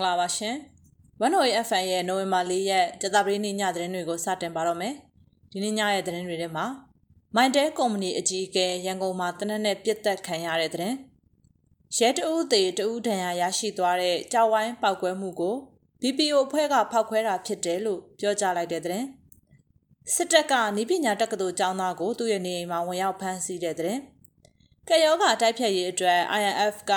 [0.00, 0.56] ္ဂလာပါရှင်။
[1.24, 4.94] One Way FM ရဲ့နိုဝင်ဘာ၄ရက်ကြာသပတေးနေ့ညသတင်းတွေကိုစတင်ပါတော့မယ်။
[5.52, 6.66] ဒီနေ့ညရဲ့သတင်းတွေထဲမှာ
[7.34, 10.96] မိုင်တဲကုမ္ပဏီအကြီးအကဲရန်ကုန်မှာတနက်နဲ့ပြစ်တက်ခံရတဲ့သတင်း။
[11.96, 15.56] ရဲတဦးသေးတဦးဒဏ်ရာရရှိသွားတဲ့ကြောက်ဝိုင်းပောက်ကွဲမှုကို
[16.00, 19.06] BPO အဖွဲ့ကဖောက်ခွဲတာဖြစ်တယ်လို့ပြောကြားလိုက်တဲ့သတင်း။
[20.14, 24.00] စစ်တပ်ကနီးပညာတက္ကသိုလ်ကျောင်းသားကိုသူ့ရဲ့နေအိမ်မှာဝင်ရောက်ဖမ်းဆီးတဲ့သတင်း။
[24.88, 26.92] ကယောဂတိုက်ဖြတ်ရေးအတွက် INF က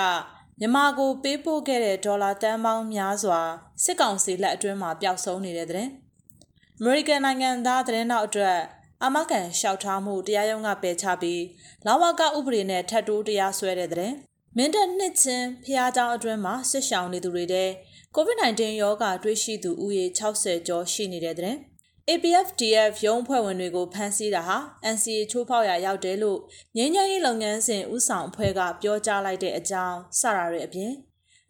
[0.60, 3.40] မြန်မာကိုပေးပို့ခဲ့တဲ့ဒေါ်လာတန်ပေါင်းများစွာ
[3.84, 5.88] စစ်ကောင်စီလက်အတွင်းမှာပျောက်ဆုံးနေတဲ့တဲ့။
[6.80, 8.58] American နိုင်ငံသားသတင်းတော်အတွက်
[9.04, 11.42] အမကန်လျှောက်ထားမှုတရားရုံးကပယ်ချပြီး
[11.86, 14.12] လာဝကဥပဒေနဲ့ထပ်တိုးတရားစွဲတဲ့တဲ့။
[14.56, 17.70] မင်းတပ်နှစ်ချင်းဖျားကြောင်အတွင်းမှာဆစ်ရှောင်နေသူတွေတဲ့
[18.16, 21.56] COVID-19 ရောဂါတွေ့ရှိသူဦးရေ60ကျော်ရှိနေတဲ့တဲ့။
[22.12, 24.58] APFDF ရုံးဖွဲ့ဝင်တွေကိုဖမ်းဆီးတာဟာ
[24.94, 26.40] NCA ချိုးဖောက်ရာရောက်တယ်လို့
[26.76, 30.92] ငင်းညရေးလုပ်ငန်းစဉ်ဥဆောင်အဖွဲ့ကပြောကြားလိုက်တဲ့အကြောင်းစတာတွေအပြင်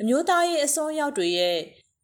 [0.00, 1.58] အမျိုးသားရေးအစွန်းရောက်တွေရဲ့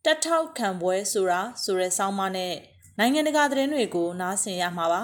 [0.04, 2.54] တက်ထောက်ခံပွဲဆိုတာဆိုတဲ့ဆောင်းပါးနဲ့
[2.98, 5.02] နိုင်ငံတကာသတင်းတွေကိုနားဆင်ရမှာပါ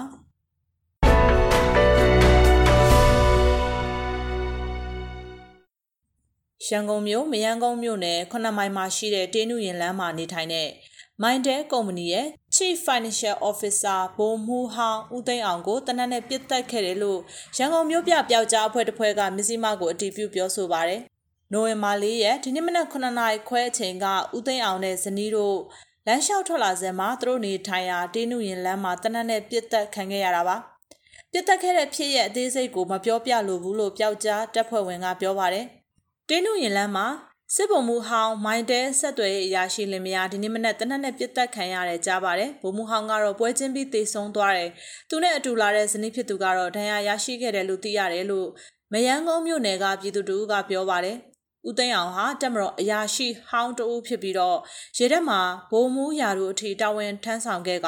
[6.67, 10.69] ရန်ကုန်မြို့မယန်းကုန်းမြို့နယ်ခုနှစ်မိုင်မှာရှိတဲ့တေးနုရင်လမ်းမှာနေထိုင်တဲ့
[11.23, 12.27] မိုင်တဲကုမ္ပဏီရဲ့
[12.59, 17.19] Chief Financial Officer ဘိုးမူဟောင်းဦးသိန်းအောင်ကိုတနက်နဲ့ပြစ်တက်ခဲ့တယ်လို့
[17.57, 21.01] ရန်ကုန်မြို့ပြပျောက်ကြားအဖွဲ့တစ်ဖွဲ့ကမစ္စည်းမကိုအတည်ပြုပြောဆိုပါတယ်။
[21.53, 25.57] နိုဝင်ဘာ၄ရက်ဒီနေ့မနက်9နာရီခွဲအချိန်ကဦးသိန်းအောင်နဲ့ဇနီးတို့
[26.07, 30.55] လမ်းလျှောက်ထွက်လာစဉ်မှာသူတို့နေထိုင်ရာတေးနုရင်လမ်းမှာတနက်နဲ့ပြစ်တက်ခံခဲ့ရတာပါ။
[31.31, 35.65] ပြစ်တက်ခဲ့တဲ့ဖြစ်ရဲ့အသေးစိတ်ကိုမပြောပြလိုဘူးလို့ပျောက်ကြားတပ်ဖွဲ့ဝင်ကပြောပါတယ်။
[36.29, 37.07] တေးနုရင်လမ်းမှာ
[37.55, 44.69] စစ်ဗိုလ်မှူးဟောင်းမိုင်းတဲဆက်သွယ်ရေးအရာရှိလင်မယားဒီနေ့မနက်တနက်နဲ့ပြစ်တက်ခံရတယ်ကြားပါတယ်ဗိုလ်မှူးဟောင်းကတော့ပွဲချင်းပြီးတေဆုံးသွားတယ်
[45.09, 48.47] သူနဲ့အတူလာတဲ့ဇနီးဖြစ်သူကတော့ဒဏ်ရာရရှိခဲ့တယ်လို့သိရတယ်လို့
[48.93, 51.17] မယန်းကုန်းမြို့နယ်ကပြည်သူတို့ကပြောပါတယ်
[51.67, 54.57] ဦးသိန်းအောင်ဟာတက်မတော်အရာရှိဟောင်းတဦးဖြစ်ပြီးတော့
[54.97, 55.39] ရေတက်မှာ
[55.71, 57.87] ဘိုးမူးရာတို့အထိတာဝန်ထမ်းဆောင်ခဲ့က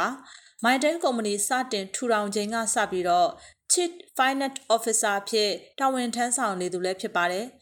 [0.63, 3.29] မိုင်တဲကုမ္ပဏီစတင်ထူထောင်ခြင်းကစပြီးတော့
[3.71, 7.47] Chief Finance Officer ဖြစ်တာဝန်ထမ်းဆောင်နေသူလည်းဖြစ်ပါတယ်။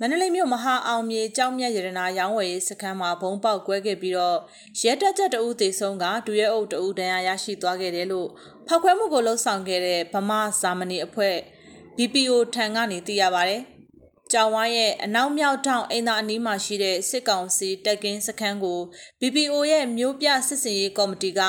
[0.00, 4.38] မန္တလေးမြို့မဟာအောင်မြေကြောင်းမြတ်ရတနာရောင်းဝယ်ရေးစခန်းမှာဘုံပေါက်ကွဲခဲ့ပြီးတော့
[4.80, 8.28] ရဲတပ်ချက်တဦးသေဆုံးကဒူရဲအုပ်တဦးဒဏ်ရာရရှိသွားခဲ့တယ်လို့
[8.66, 11.36] ဖောက်ခွဲမှုကိုလှုံ့ဆော်ခဲ့တဲ့ဗမာဇာမနီအဖွဲ့
[11.96, 13.58] BPO ထံကနေသိရပါဗျ။
[14.32, 18.80] ကြောင်ဝိုင်းရဲ့အနောက်မြောက်ထောင်အိမ်သာအနီးမှာရှိတဲ့စစ်ကောင်စီတပ်ကင်းစခန်းကို
[19.20, 21.40] BPO ရဲ့မြို့ပြစစ်စင်ရေးကော်မတီက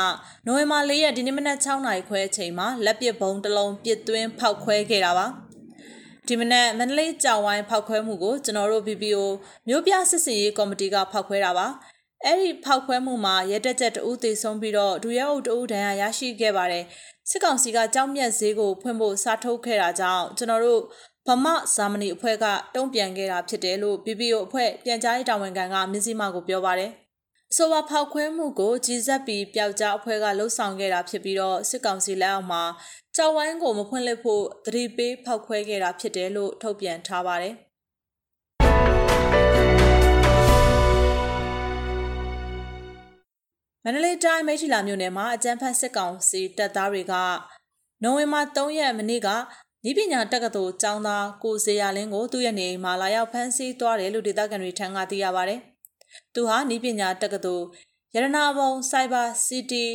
[0.46, 5.28] နိုဝင်ဘာ၄ရက်ဒီနေ့မနက်6နာရီခွဲအချိန်မှာလက်ပစ်ဘုံတစ်လုံးပစ်သွင်းဖောက်ခွဲခဲ့တာပါ။
[6.28, 9.22] ဒီမနက်မန္တလေးကြောင်ဝိုင်းဖောက်ခွဲမှုကိုကျွန်တော်တို့ BPO
[9.68, 11.68] မြို့ပြစစ်စင်ရေးကော်မတီကဖောက်ခွဲတာပါ
[12.24, 16.84] အဲ့ဒီဖောက်ခွဲမှုမှာရဲတက်ချက်တဦးသေဆုံးပြီးတော့ဒူရဲအုပ်တဦးဒဏ်ရာရရှိခဲ့ပါတယ်
[17.30, 20.82] စစ်ကောင်စီကကြောက်မြက်ဈေးကိုဖွင့်ဖို့စားထုတ်ခဲ့တာကြောင့်ကျွန်တော်တို့
[21.28, 26.92] ဗမဇာမနီအဖွဲ့ကတုံ့ပြန်ခဲ့တာဖြစ်တယ်လို့ BPO အဖွဲ့ပြန်ကြားရေးတာဝန်ခံကမြစည်းမကိုပြောပါတယ်
[27.58, 32.64] ဆိုပါဖောက်ခွဲမှုကိုကြီးစက်ပြီးပျောက်ကြားအဖွဲ့ကလှုပ်ဆောင်ခဲ့တာဖြစ်ပြီးတော့စစ်ကောင်စီလက်အောက်မှာ
[33.16, 37.54] ကြောက်ဝိုင်းကိုမဖွင့်လှစ်ဖို့သတိပေးဖောက်ခွဲခဲ့တာဖြစ်တယ်လို့ထုတ်ပြန်ထားပါတယ်။
[43.84, 47.14] မန္တလေးတိုင်းမိထီလာမြို့နယ်မှာအကြမ်းဖက်စစ်ကောင်စီတပ်သားတွေက
[48.04, 49.30] နိုဝင်ဘာ3ရက်မနေ့က
[49.90, 55.58] ဤပညာတက္ကသိုလ်ကျောင်းသားကိုစေရလင်းကိုသူ့ရဲ့နေအိမ်မှာလာရောက်ဖမ်းဆီးသွားတယ်လို့ဒေသခံတွေထံကသိရပါဗျ။
[56.34, 57.66] သူဟာဤပညာတက္ကသိုလ်
[58.16, 59.86] ရတနာဘုံ Cyber City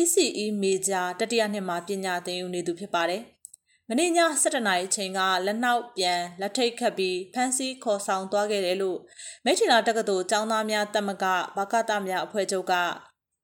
[0.00, 3.22] ECE Major တတိယနှစ်မှာပညာသင်ယူနေသူဖြစ်ပါတယ်။
[3.88, 4.10] မနေ့ည
[4.42, 8.98] 7:00နာရီအချိန်ကလက်နောက်ပြန်လက်ထိတ်ခတ်ပြီးဖမ်းဆီးခေါ်ဆောင်သွားခဲ့တယ်လို့
[9.44, 11.24] မိထီလာတက္ကသိုလ်ကျောင်းသားများတက်မက
[11.56, 12.74] ဘာကတများအဖွဲ့ချုပ်က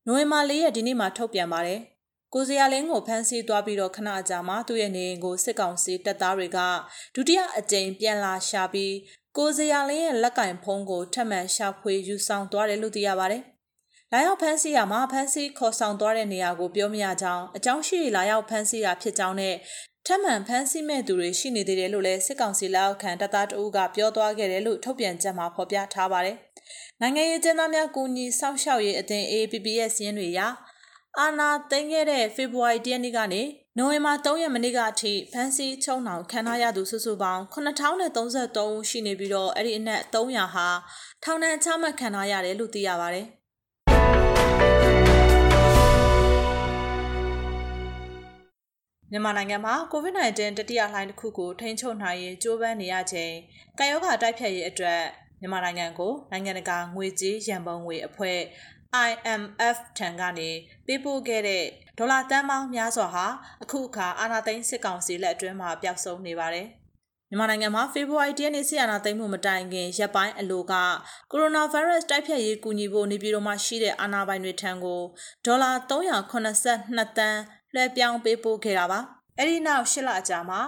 [0.07, 1.81] နိုဝင်ဘာ၄ရက်ဒီနေ့မှာထုတ်ပြန်ပါတယ်။
[2.35, 6.59] ကိုစရာလင်းကိုဖမ်းဆီးသွားပြီးတော့ခဏကြာမှသူ့ရဲ့နေအိမ်ကိုစစ်ကောင်စီတပ်သားတွေက
[7.15, 8.93] ဒုတိယအကြိမ်ပြန်လာရှာပြီး
[9.37, 13.43] ကိုစရာလင်းရဲ့လက်ကင်ဖုံးကိုထပ်မံရှာဖွေယူဆောင်သွားတယ်လို့သိရပါတယ်။
[14.13, 19.55] လာရောက်ဖမ်းဆီးရမှာဖမ်းဆီးခေါ်ဆောင်သွားတဲ့နေရာကိုပြောမရကြောင်းအကြောင်းရှိလာရောက်ဖမ်းဆီးတာဖြစ်ကြောင်းနဲ့
[20.07, 26.37] ထပ်မံဖမ်းဆီးမဲ့သူတွေရှိနေသေးတယ်လို့လည်းစစ်ကောင်စီလက်အောက်ခံတပ်သားတအုပ်ကပြောသွားခဲ့တယ်လို့ထုတ်ပြန်ချက်မှာဖော်ပြထားပါတယ်။
[27.01, 30.41] နိုင်ငံရေးကျင်းသားများကူညီစောင့်ရှောက်ရေးအသင်း AAPP ရဲ့စီးရင်တွေအရ
[31.19, 33.43] အာနာသိမ်းခဲ့တဲ့ဖေဖော်ဝါရီလနေ့ကနေ
[33.79, 40.69] နိုဝင်ဘာ3ရက်မနေ့ကအထိဖမ်းဆီးချုံနှောင်ခံထားရသူစုစုပေါင်း9033ဦးရှိနေပြီးတော့အဲ့ဒီအနက်300ဟာ
[41.25, 43.27] ထောင်ဒဏ်ချမှတ်ခံထားရတယ်လို့သိရပါတယ်။
[49.11, 53.35] မြန်မာနိုင်ငံမှာ COVID-19 တတိယလှိုင်းတစ်ခုကိုထိန်းချုပ်နိုင်ရေးကြိုးပမ်းနေရချိန်
[53.79, 55.03] ကာယောဂါတိုက်ဖျက်ရေးအတွက်
[55.41, 58.39] မြန်မာနိုင်ငံကိုနိုင်ငံတကာငွေကြေးရန်ပုံငွေအဖွဲ့
[59.09, 60.51] IMF ထံကနေ
[60.87, 61.65] ပေးပို့ခဲ့တဲ့
[61.99, 63.27] ဒေါ်လာတန်ပေါင်းများစွာဟာ
[63.63, 66.69] အခုအခါအာဏာသိမ်းစစ်ကောင်စီလက်အတွင်းမှာပျောက်ဆုံးနေပါတယ်
[67.31, 70.75] မြန်မာနိုင်ငံမှာဖေဖော်ဝါရီလနေ့ဆီယနာသိမ်းမှုမတိုင်ခင်ရက်ပိုင်းအလိုက
[71.31, 75.01] ကိုရိုနာဗိုင်းရပ်စ်တိုက်ဖျက်ရေးကူညီဖို့နေပြည်တော်မှာရှိတဲ့အာဏာပိုင်တွေထံကို
[75.45, 77.41] ဒေါ်လာ382တန်း
[77.75, 79.01] လွှဲပြောင်းပေးပို့ခဲ့တာပါ။
[79.39, 80.61] အဲဒီနောက်၈လအကြာမှာ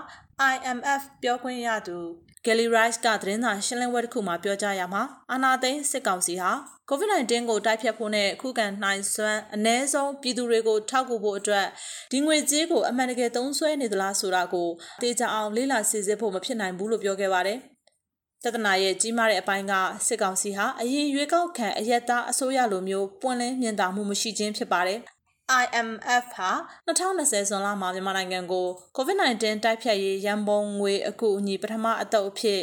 [0.54, 1.98] IMF ပြောခွင့်ရသူ
[2.44, 5.02] Gally Rice ကသတင်းစာရှင်းလင်းပွဲတစ်ခုမှာပြောကြားရမှာ
[5.32, 6.50] အာနာသိန်းစစ်ကောင်စီဟာ
[6.90, 11.66] COVID-19 ကိုတိုက်ဖြတ်ဖို့နဲ့ခုခံနိုင်စွမ်းအ ਨੇ ဆုံးပြည်သူတွေကိုထောက်ကူဖို့အတွက်
[12.12, 14.68] ဒီငွေကြေးကိုအမှန်တကယ်သုံးစွဲနေသလားဆိုတာကို
[15.02, 17.58] တေချာအောင်လေ့လာစစ်ဆေးဖို့မဖြစ်နိုင်ဘူးလို့ပြောခဲ့ပါတယ်။
[18.44, 19.72] တဒနာရဲ့ကြီးမားတဲ့အပိုင်းက
[20.06, 25.00] စစ်ကောင်စီဟာအရင်ရွေးကောက်ခံအရက်သားအစိုးရလိုမျိုးပွင့်လင်းမြင်သာမှုမရှိခြင်းဖြစ်ပါတယ်။
[25.62, 26.50] IMF ဟာ
[26.86, 28.66] 2020ဇွန်လမှာမြန်မာနိုင်ငံကို
[28.96, 32.60] COVID-19 တိုက်ဖြတ်ရေးရန်ပုံငွေအကူအညီပထမအတုပ်အဖြစ်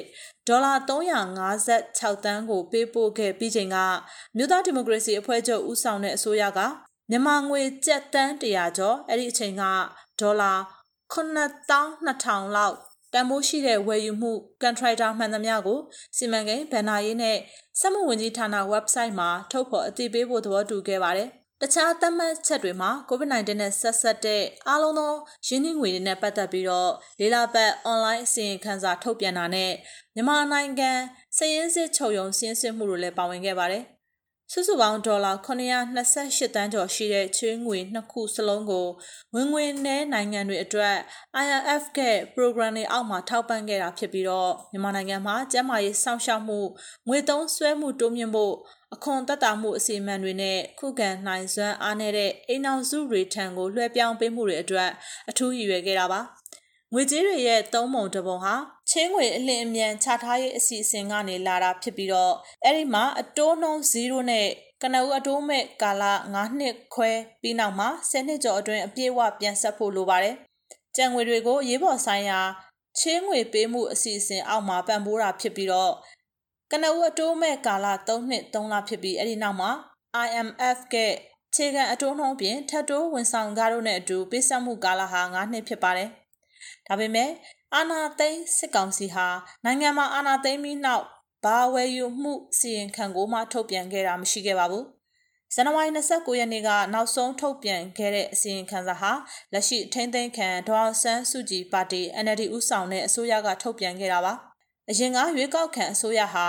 [0.47, 3.77] ဒေါ်လာ356တန်းကိုပေးပို့ခဲ့ပြီးချိန်က
[4.35, 6.59] မြို့သားဒီမိုကရေစီအဖွဲ့ချုပ်ဦးဆောင်တဲ့အစိုးရက
[7.09, 9.63] မြန်မာငွေကျပ်တန်း100ကျော်အဲ့ဒီအချိန်က
[10.19, 10.53] ဒေါ်လာ
[11.13, 12.75] 9200လောက်
[13.13, 15.79] တန်ဖိုးရှိတဲ့ဝယ်ယူမှုကန်ထရိုက်တာမှန်သမျှကို
[16.17, 17.37] စီမံကိန်းဗန်နာရေးနဲ့
[17.79, 21.29] စက်မှုဝန်ကြီးဌာန website မှာထုတ်ဖော်အသိပေးဖို့သဘောတူခဲ့ပါတယ်။
[21.61, 25.13] တခြားသတ်မှတ်ချက်တွေမှာ COVID-19 နဲ့ဆက်ဆက်တဲ့အားလုံးသော
[25.47, 29.71] ရင်းနှီးငွေတွေနဲ့ပတ်သက်ပြီးတော့လေးလာပတ် online အစီရင်ခံစာထုတ်ပြန်တာနဲ့
[30.15, 30.91] မြန်မာနိုင်ငံ
[31.37, 33.85] စည်ရင်းစစ်ချုပ်ယုံစင်းစစ်မှုတွေလည်းပါဝင်ခဲ့ပါတယ်။
[34.51, 38.87] စုစုပေါင်းဒေါ်လာ928တန်းကျော်ရှိတဲ့ချွေးငွေနှစ်ခုစလုံးကို
[39.35, 40.95] ဝင်ငွေနဲ့နိုင်ငံတွေအတွက်
[41.43, 41.99] IMF က
[42.35, 46.59] program တွေအောက်မှာထောက်ပံ့ခဲ့တာဖြစ်ပြီးတော့မြန်မာနိုင်ငံမှာကျန်းမာရေးစောင့်ရှောက်မှု
[47.07, 48.53] ငွေသုံးစွဲမှုတိုးမြင့်ဖို့
[48.93, 54.89] အခွန်တက်တာမှုအစီအမံတွေနဲ့ခုခံနိုင်စွမ်းအားနည်းတဲ့အိမ်အောင်စုတွေထံကိုလွှဲပြောင်းပေးမှုတွေအတွက်
[55.29, 56.21] အထူးရည်ရွယ်ခဲ့တာပါ
[56.93, 58.55] ငွေကြေးတွေရဲ့သုံးပုံတစ်ပုံဟာ
[58.89, 62.33] ချင်းငွေအလင်းအမြန်ချထားရေးအစီအစဉ်ကနေလာတာဖြစ်ပြီးတော့
[62.63, 64.47] အဲ့ဒီမှာအတိုးနှုန်း0နဲ့
[64.81, 66.03] ကနဦးအတိုးမဲ့ကာလ
[66.33, 67.11] 9နှစ်ခွဲ
[67.41, 70.35] ပြီးနောက်မှာ10နှစ်ကျော်အတွင်းအပြည့်အဝပြန်ဆက်ဖို့လိုပါတယ်။
[70.95, 72.39] ကြံငွေတွေကိုရေးပေါ်ဆိုင်ရာ
[72.99, 75.93] ချင်းငွေပေးမှုအစီအစဉ်အောက်မှာပံ့ပိုးတာဖြစ်ပြီးတော့
[76.71, 79.71] ကနဦးအတိုးမဲ့ကာလ3နှစ်3လဖြစ်ပြီးအဲ့ဒီနောက်မှာ
[80.25, 80.95] IMF က
[81.55, 86.09] ခြေခံအတိုးနှုန်းပြင်ထပ်တိုးဝန်ဆောင်ကားတို့နဲ့အတူပေးဆက်မှုကာလဟာ9နှစ်ဖြစ်ပါတယ်။
[86.87, 87.29] ဒါပေမဲ့
[87.73, 89.27] အာနာသိန်းစစ်ကောင်စီဟာ
[89.65, 91.05] နိုင်ငံမှာအာနာသိန်းပြီးနောက်
[91.43, 94.85] ဘာဝယ်ယူမှုစီရင်ခံကိုမှထုတ်ပြန်ခဲ့တာမရှိခဲ့ပါဘူး။
[95.53, 99.11] ဇန်နဝါရီ29ရက်နေ့ကနောက်ဆုံးထုတ်ပြန်ခဲ့တဲ့အစီရင်ခံစာဟာ
[99.53, 104.33] လက်ရှိထိန်းသိမ်းခံဒေါ်ဆန်းစုကြည်ပါတီ NLD ဦးဆောင်တဲ့အစိုးရကထုတ်ပြန်ခဲ့တာပါ။
[104.89, 106.47] အရင်ကရွေးကောက်ခံအစိုးရဟာ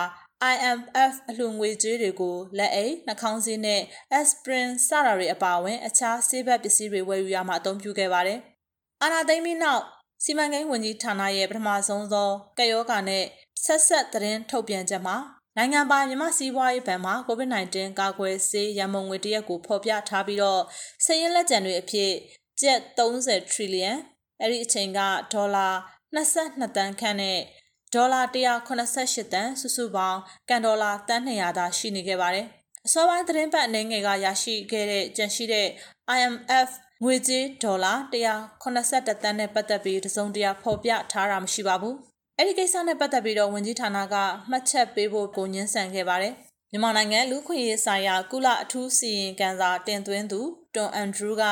[0.53, 3.83] IMF အလှူငွေကြေးတွေကိုလက်အိတ်နှာခေါင်းစည်းနဲ့
[4.19, 8.39] aspirin စတာတွေအပါအဝင် အခြားဆေးဘက်ပစ္စည်းတွေဝယ်ယူရမှာအသုံးပြုခဲ့ပါတယ်။
[9.03, 9.83] အာနာသိမ့်ပြီးနောက်
[10.25, 13.25] စီမံကိန်းဝန်ကြီးဌာနရဲ့ပထမဆုံးသောကယောဂါနဲ့
[13.65, 15.17] ဆက်ဆက်သတင်းထုတ်ပြန်ချက်မှာ
[15.57, 20.63] နိုင်ငံပိုင်မြမစီးပွားရေးဘဏ်မှာ COVID-19 ကာကွယ်ဆေးရန်ပုံငွေတရက်ကိုဖော်ပြထားပြီးတော့
[21.05, 22.13] စည်ရင်းလက်ကျန်တွေအဖြစ်
[22.61, 23.97] ကျပ်30 trillion
[24.41, 25.01] အဲ့ဒီအချိန်က
[25.33, 25.69] ဒေါ်လာ
[26.17, 27.39] 22တန်းခန့်နဲ့
[27.95, 32.47] ဒေါ်လာ188တန်စုစုပေါင်းကန်ဒေါ်လာတန်း200သာရှိနေခဲ့ပါတယ်။
[32.87, 35.69] အစောပိုင်းသတင်းပတ်အနေငယ်ကရရှိခဲ့တဲ့ကြန့်ရှိတဲ့
[36.17, 36.69] IMF
[37.05, 37.93] ငွေကြေးဒေါ်လာ
[38.61, 41.95] 181တန်းနဲ့ပတ်သက်ပြီးတစုံတရာဖော်ပြထားတာမရှိပါဘူး။
[42.39, 44.15] အဲ့ဒီကိစ္စနဲ့ပတ်သက်ပြီးတော့ဝန်ကြီးဌာနက
[44.51, 46.35] မှတ်ချက်ပေးဖို့ကိုညှင်းဆန်ခဲ့ပါတယ်။
[46.71, 50.41] မြန်မာနိုင်ငံလူခွင့်ရေးဆိုင်ရာကုလအထူးစီရင်ကန်စာတင်သွင်းသူ
[50.75, 51.43] တွန်အန်ဒရူးက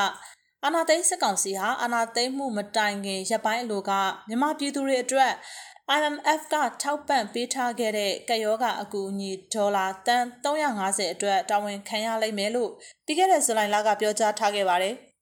[0.63, 3.91] အာနာသိန်းစစ်ကောင်စီဟာအာနာသိန်းမှုမတိုင်ခင်ရပ်ပိုင်းအလိုက
[4.27, 5.31] မြန်မာပြည်သူတွေအတွက်
[5.97, 12.71] IMF ကထောက်ပံ့ပေးထားခဲ့တဲ့ကယောဂအကူအညီဒေါ်လာတန်350အတွက်တာဝန်ခံရလိမ့်မယ်လို့
[13.05, 14.95] ပြီးခဲ့တဲ့ဇူလိုင်လကပြောကြားထားခဲ့ပါတယ်။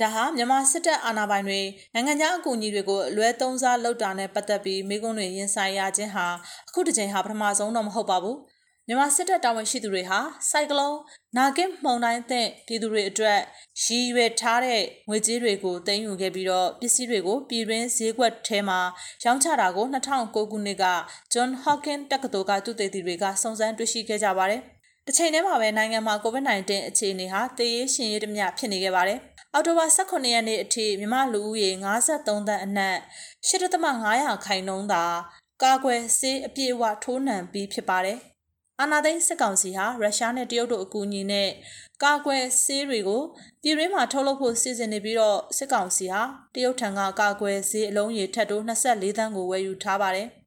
[0.00, 1.60] ဒါဟာမြန်မာစစ်တပ်အာဏာပိုင်တွေ
[1.94, 6.26] နိုင်ငံခြားအကူအညီတွေကိုလွဲသုံးစားလုပ်တာနဲ့ပတ်သက်ပြီးမိကုန်းတွေရင်ဆိုင်ရခြင်းဟာ
[6.68, 8.38] အခုတစ်ချိန်ဟာပထမဆုံးတော့မဟုတ်ပါဘူး။
[8.86, 10.18] မြန်မာစစ်တပ်တာဝန်ရှိသူတွေဟာ
[10.50, 10.98] စိုက်ကလုန်း
[11.36, 13.40] နာဂစ်မှုန်တိုင်းသင့်ပြည်သူတွေအတွက်
[13.82, 18.80] ရည်ရွယ်ထားတဲ့ငွေကြေးတွေကိုတင်ယူခဲ့ပြီးတော့ပစ္စည်းတွေကိုပြည်တွင်းဈေးကွက်ထဲမှာ
[19.24, 20.84] ရောင်းချတာကို2009ခုနှစ်က
[21.32, 24.62] John Hopkins တက္ကသိုလ်ကသုတေသီတွေကစုံစမ်းတွေ့ရှိခဲ့ကြပါတယ်။
[25.10, 29.18] တစ်ချိန်တည်းမှာပဲနိုင်ငံမှာ COVID-19 အခြေအနေဟာတည်ရရှင်ရည်တမျှဖြစ်နေခဲ့ပါတယ်။
[29.52, 31.70] အောက်တိုဘာ18ရက်နေ့အထိမြန်မာလူဦးရေ
[32.04, 32.96] 53သန်းအနက်
[33.48, 35.04] 8.500ခိုင်နှုန်းသာ
[35.62, 38.18] ကာကွယ်ဆေးအပြည့်အဝထိုးနှံပြီးဖြစ်ပါတယ်။
[38.80, 41.50] အာနာသိန်းစစ်ကောင်စီဟာရုရှားနဲ့တရုတ်တို့အကူအညီနဲ့
[42.04, 43.22] ကာကွယ်ဆေးတွေကို
[43.62, 46.22] ပြည်တွင်းမှာထုတ်လုပ်ဖို့စီစဉ်နေပြီးတော့စစ်ကောင်စီဟာ
[46.54, 50.28] တရုတ်ထံကကာကွယ်ဆေးအလုံးရေထက်တိုး24သန်းကိုဝယ်ယူထားပါတယ်။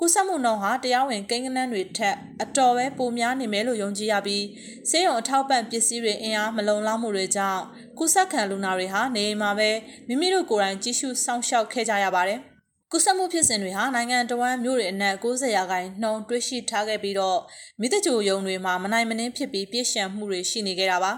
[0.00, 4.44] ကုသမှုနှုန်းဟာတရားဝင်ကိန်းဂဏန်းတွေထက်အတော်ပဲပိုများနေမယ်လို့ယုံကြည်ရပြီး
[4.90, 7.62] ဆေးရုံအထောက်ပံ့ပစ္စည်းတွေအင်အားမလုံလောက်မှုတွေကြောင့်
[7.98, 9.70] ကုသခံလူနာတွေဟာနေအိမ်မှာပဲ
[10.08, 12.40] မိမိတို့ကိုယ်တိုင်ကြည့်ရှုစောင့်ရှောက်ခဲ့ကြရပါတယ်။
[12.90, 17.38] ကူးစက်မှုဖြစ်စဉ်တွေဟာနိုင်ငံတော်ဝန်မြို့တွေအနက်90ရာခိုင်နှုန်းတွေ့ရှိထားခဲ့ပြီးတော့
[17.80, 21.12] မိသကြိုယုံတွေမှာမနိုင်မနှင်းဖြစ်ပြီးပြည့်ရှံမှုတွေရှိနေခဲ့တာပါ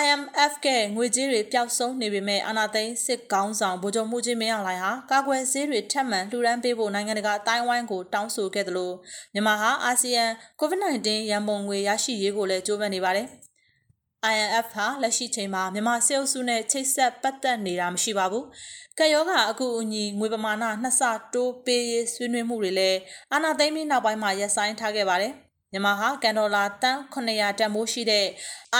[0.00, 8.94] IMF ကငွေကြေးတွေပျောက်ဆုံးနေပေမဲ့အာဏာသိမ်းစစ်ကောင်းဆောင်ဗိုလ်ချုပ်မှုကြီးမင်းအောင်လှိုင်ဟာကာကွယ်ဆေးတွေထပ်မံလှူဒန်းပေးဖို့နိုင်ငံတကာအတိုင်းဝိုင်းကိုတောင်းဆိုခဲ့တယ်လို့
[9.34, 10.24] မြန်မာဟာအာဆီယံ
[10.60, 13.26] COVID-19 ရန်ပုံငွေရရှိရေးကိုလည်းကြိုးပမ်းနေပါတယ်။
[14.34, 18.44] INF ဟာလက်ရှိချိန်မှာမြန်မာစစ်အုပ်စုနဲ့ချိတ်ဆက်ပတ်သက်နေတာမရှိပါဘူး။
[18.98, 21.02] ကယောဂအကူအညီငွေပမာဏနှစ်ဆ
[21.34, 22.98] တိုးပေးရေးဆွေးနွေးမှုတွေလည်း
[23.32, 25.34] အာဏာသိမ်းပြီးနောက်ပိုင်းမှာရပ်ဆိုင်းထားခဲ့ပါတယ်။
[25.76, 28.26] မြန်မာဟာကန်ဒေါ်လာတန်း900တန်ဖိုးရှိတဲ့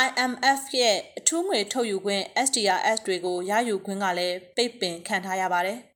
[0.07, 5.79] IMF ရဲ့အထူးငွေထုတ်ယူခွင့် SDRS တွေကိုရယူခွင့်ကလည်းပိတ်ပင်ခံထားရပါတယ်။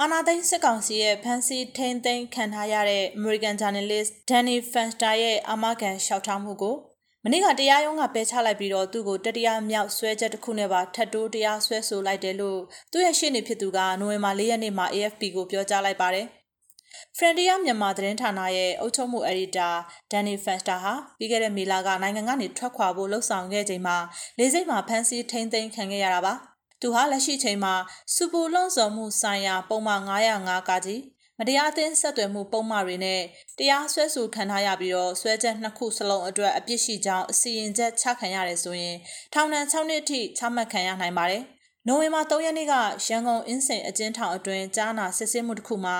[0.00, 6.76] အာနာသိန်းစစ်ကောင်စီရဲ့ဖန်စီထိန်သိမ်းခံထားရတဲ့ American Journalist Danny Fenster ရဲ့အမကန်ရှောက်ထားမှုကို
[7.24, 12.60] မနေ့ကတရားရုံးကပယ်ချလိုက်ပြီးတော့သူ့ကိုတတိယမြောက်ဆွဲချက်တစ်ခုနဲ့ပါထပ်တိုးတရားဆွဲဆိုလိုက်တယ်လို့
[12.92, 16.26] သူ့ရဲ့ရှေ့နေဖြစ်သူကနိုဝင်ဘာ၄ရက်နေ့မှာ AFP ကိုပြောကြားလိုက်ပါတယ်။
[17.16, 19.70] Frontier မြန်မာသတင်းဌာနရဲ့အုပ်ချုပ်မှုအယ်ဒီတာ
[20.10, 23.96] ဒန်နီဖန်စတာဟာပြီးခဲ့တဲ့မေလကနိုင်ငံကနေထွက်ခွာဖို့လှုံ့ဆော်ခဲ့ချိန်မှာ
[24.38, 26.34] လေးစိတ်မှာဖမ်းဆီးထိန်းသိမ်းခံခဲ့ရတာပါ။
[26.80, 27.74] သူဟာလက်ရှိချိန်မှာ
[28.14, 31.00] စူပူလွန်စော်မှုဆိုင်ရာပုံမှန်905ကကြီး
[31.40, 33.20] မတရားအသင်းဆက်သွယ်မှုပုံမှားတွေနဲ့
[33.58, 38.96] တရားစွဲဆိုခံထားရပြီးတော့ဆွဲချက်နှစ်ခုစလုံးအတွက်အပြစ်ရှိကြောင်းအစီရင်ချက်ချခံရတယ်ဆိုရင်
[39.34, 41.42] ထောင်ဒဏ်6နှစ်အထိချမှတ်ခံရနိုင်ပါတယ်။
[41.86, 42.74] နိုဝင်ဘာ3ရက်နေ့က
[43.06, 45.96] ရန်ကုန်အင်းစိန်အကျဉ်းထောင်အတွင်းကြားနာစစ်ဆေးမှုတစ်ခုမှာ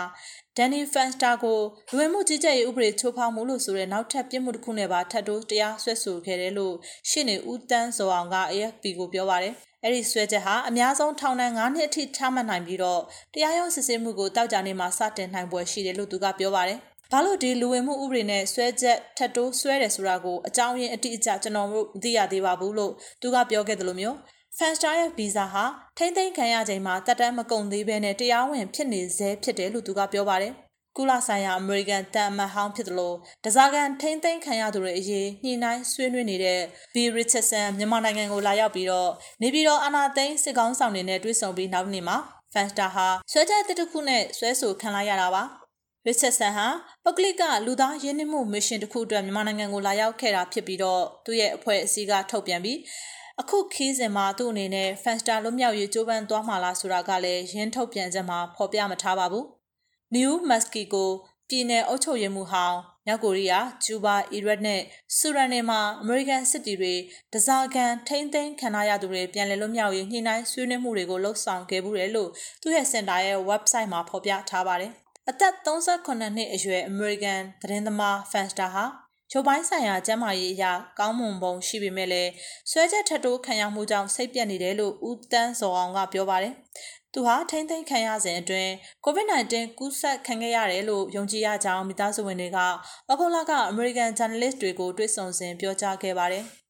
[0.56, 6.74] ဒန်နီဖန်စတာကိုလူဝင်မှုကြီးကြပ်ရေးဥပဒေချိုးဖောက်မှုလို့ဆိုတဲ့နောက်ထပ်ပြစ်မှုတစ်ခုနဲ့ပါထပ်တိုးတရားစွဲဆိုခဲ့တယ်လို့
[7.10, 13.00] ရှင်းနေဦးတန်းစောအောင်က AFP ကိုပြောပါတယ်။ အဲ့ဒီဆွဲချက်ဟာအများဆုံးထောင်ဒဏ်9နှစ်အထိချမှတ်နိုင်ပြီးတော့
[13.34, 16.78] တရားရုံးစစ်ဆေးမှုကိုတောက်ကြနေမှာစတင်နိုင်ပွဲရှိတယ်လို့သူကပြောပါတယ်။
[17.12, 24.16] ဘာလို့ဒီလူဝင်မှုဥပဒေနဲ့ဆွဲချက်ထပ်တိုးဆွဲတယ်ဆိုတာကိုအကြောင်းရင်းအတိအကျကျွန်တော်တို့မသိရသေးပါဘူးလို့သူကပြောခဲ့တယ်လို့မျိုး
[24.58, 25.64] Fanstar ရဲ့ visa ဟာ
[25.98, 30.54] ထိမ့်သိမ်းခံရချိန်မှာတက်တမ်းမကုန်သေးဘဲနဲ့တရားဝင်ဖြစ်နေစေဖြစ်တယ်လို့သူကပြောပါတယ်။
[30.96, 33.12] ကုလဆိုင်ရာအမေရိကန်တန်မဟောင်းဖြစ်သလို
[33.44, 36.60] တစားကန်ထိမ့်သိမ်းခံရသူတွေအရေးညှိနှိုင်းဆွေးနွေးနေတဲ့
[36.94, 39.10] B Richardson မြန်မာနိုင်ငံကိုလာရောက်ပြီးတော့
[39.42, 42.16] နေပြည်တော်အာနာသိန်းစစ်ကောင်းဆောင်တွေနဲ့တွေ့ဆုံပြီးနောက်နေ့မှာ
[42.54, 45.42] Fanta ဟာဆွဲချက်တစ်ခုနဲ့ဆွဲဆိုခံလိုက်ရတာပါ
[46.06, 46.66] ရစ်ချက်ဆန်ဟာ
[47.04, 52.78] ပုဂ္ဂလိကလူသားရင်းနှီးမှုမစ်ရှင်တစ်ခုအတွက်မြန်မာနိုင်ငံကိုလာရောက်ခဲ့တာဖြစ်ပြီးတော့သူ့ရဲ့အဖွဲ့အစည်းကထုတ်ပြန်ပြီး
[53.40, 59.46] အခုခီးစဉ်မှာသူ့အနေနဲ့ Fanta လွတ်မြောက်ရေးကြိုးပမ်းသွားမှာလားဆိုတာကလည်းရင်းထုတ်ပြန်ချက်မှာဖော်ပြမထားပါဘူး။
[60.16, 61.04] New Mexico
[61.48, 64.80] ပြည်နယ်အုပ်ချုပ်ရေးမှူးဟောင်းမြောက်ကိုရီးယား၊ကျူးဘား၊အီရတ်နဲ့
[65.18, 66.94] ဆူရန်နယ်မှာအမေရိကန်စစ်တီတွေ
[67.32, 72.30] တစားကန်ထိမ့်သိမ်းခံရသူတွေပြန်လည်လွတ်မြောက်ရေးညှိနှိုင်းဆွေးနွေးမှုတွေကိုလှုပ်ဆောင်ခဲ့မှုတယ်လို့
[72.62, 74.92] သူ့ရဲ့စင်တာရဲ့ website မှာဖော်ပြထားပါတယ်။
[75.30, 78.84] အသက်38နှစ်အရွယ်အမေရိကန်သတင်းသမားဖန်စတာဟာ
[79.32, 82.30] ချိုပိုင်းဆိုင်ရာကျန်းမာရေးအရာကောင်းမွန်ပုံရှိပေမဲ့လည်း
[82.70, 86.54] ဆွဲချက်ထပ်တိုးခံရမှုကြောင့်စိတ်ပြက်နေတယ်လို့ဦးတန်းစောအောင်ကပြောပါတယ်
[87.14, 88.70] သူဟာထိမ့်သိမ်းခံရစဉ်အတွင်း
[89.04, 96.44] COVID-19 ကူးစက်ခံခဲ့ရတယ်လို့ယုံကြည်ရကြောင်းမိသားစုဝင်တွေကဩဂုတ်လကအမေရိကန်ဂျာနယ်လစ်တွေကိုတွေ့ဆုံစဉ်ပြောကြားခဲ့ပါတယ်။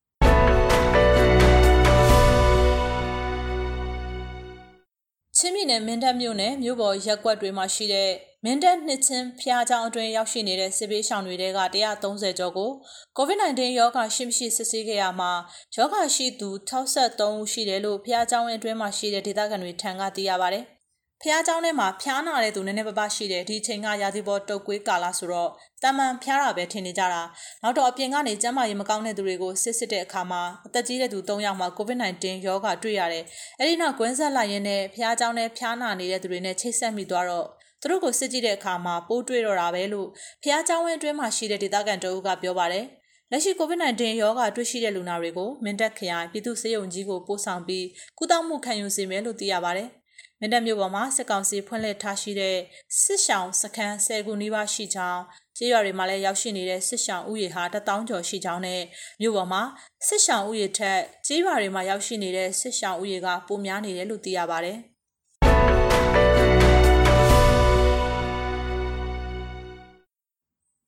[5.36, 8.10] ချင်းပြည်နယ်မင်းတပ်မြို့နယ်မြို့ပေါ်ရက်ကွက်တွေမှာရှိတဲ့
[8.44, 11.60] မင်းတပ်နှစ်ချင်းဖျားကြောင်အတွင်းရောက်ရှိနေတဲ့စစ်ဘေးရှောင်တွေထဲက
[11.96, 12.70] 130ကျော်ကို
[13.16, 15.32] COVID-19 ရောဂါရှိမရှိစစ်ဆေးခဲ့ရမှာ
[15.76, 20.60] ရောဂါရှိသူ63ဦးရှိတယ်လို့ဖျားကြောင်အတွင်းမှာရှိတဲ့ဒေသခံတွေထံကသိရပါဗျ။
[21.24, 25.50] ဖျားကြောင်ထဲမှာဖျားနာတဲ့သူနည်းနည်းပါးပါရှိတယ်ဒီအချိန်ကရာသီပေါ်တုတ်ကွေးကာလဆိုတော့
[25.82, 27.22] တမန်ဖျားတာပဲထင်နေကြတာ
[27.62, 33.24] နောက်တော့အပြင်ကနေကျန်းမာရေးမကောင်းတဲ့သူတွေကိုစစ်စစ်တဲ့အခါမှာအသက်ကြီးတဲ့သူ၃ယောက်မှာ COVID-19 ရောဂါတွေ့ရတယ်။
[33.60, 37.46] အဲဒီနောက်ကွင်းဆက်လာရင်းနဲ့ဖျားကြောင်ထဲဖျားနာနေတဲ့သူတွေနဲ့ချိတ်ဆက်မိသွားတော့
[37.81, 40.07] သူတို့ကိုစစ်ကြည့်တဲ့အခါမှာပိုးတွေ့တော့တာပဲလို့
[40.43, 42.85] ဖះเจ้าဝင်းအတွင်းမှာရှိတဲ့ဒေသခံတအုပ်ကပြောပါတယ်
[43.31, 47.85] လက်ရှိ COVID-19 ရောဂါတွေ့ရှိတဲ့လူနာတွေကိုမင်းတပ်ခရိုင်ပြည်သူ့စေယုံကြီးကိုပို့ဆောင်ပြီး
[48.17, 49.89] ကုသမှုခံယူစေမယ်လို့သိရပါတယ်။
[50.39, 52.57] မင်းတပ်မြို့ပေါ်မှာစစ်ကောင်စီဖွင့်လှစ်ထားရှိတဲ့
[53.03, 55.21] စစ်ဆောင်စခန်း10ခုနီးပါးရှိကြောင်း
[55.57, 58.81] ကြေးရွာတွေမှာလည်းရောက်ရှိနေတဲ့စစ်ဆောင်ဥယေဟာ1000ကျော်ရှိကြောင်းနဲ့
[59.21, 59.61] မြို့ပေါ်မှာ
[60.07, 64.79] စစ်ဆောင်ဥယေထက်ကြေးရွာတွေမှာရောက်ရှိနေတဲ့စစ်ဆောင်ဥယေကပိုများနေတယ်လို့သိရပါတယ်။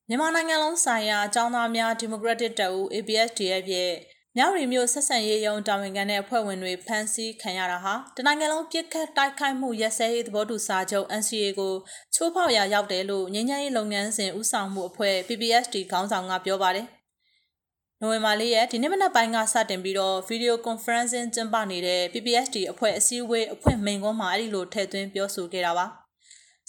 [0.09, 3.93] မြန်မာနိုင်ငံလုံးဆိုင်ရာအကြောင်းသားများဒီမိုကရက်တစ်တပ်ဦး ABSDF ရဲ့
[4.37, 11.75] မြောက်ရီမျိုးဆက်ဆံရေးရုံးတာဝန်ခံတဲ့အဖွဲ့ဝင်တွေဖမ်းဆီးခံရတာဟာတနိုင်ငံလုံးပြစ်ခတ်တိုက်ခိုက်မှုရက်စဲရေးသဘောတူစာချုပ် NCA ကို
[12.15, 16.87] ချိုးဖောက်ရာရောက်တယ်လို့ငြိမ်းချမ်းရေးလုပ်ငန်းစဉ်ဦးဆောင်မှုအဖွဲ့ PPSD ခေါင်းဆောင်ကပြောပါတယ်။
[18.01, 25.87] နိုဝင်ဘာလရဲ့ဒီနေ့မနက်ပိုင်းကစတင်ပြီးတော့ဗီဒီယိုကွန်ဖရင့်စင်ကျင်းပနေတဲ့ PPSD အဖွဲ့အစည်းအဝေးအဖွဲ့မိန်ကွန်းမှာအဲ့ဒီလိုထည့်သွင်းပြောဆိုခဲ့တာပါ။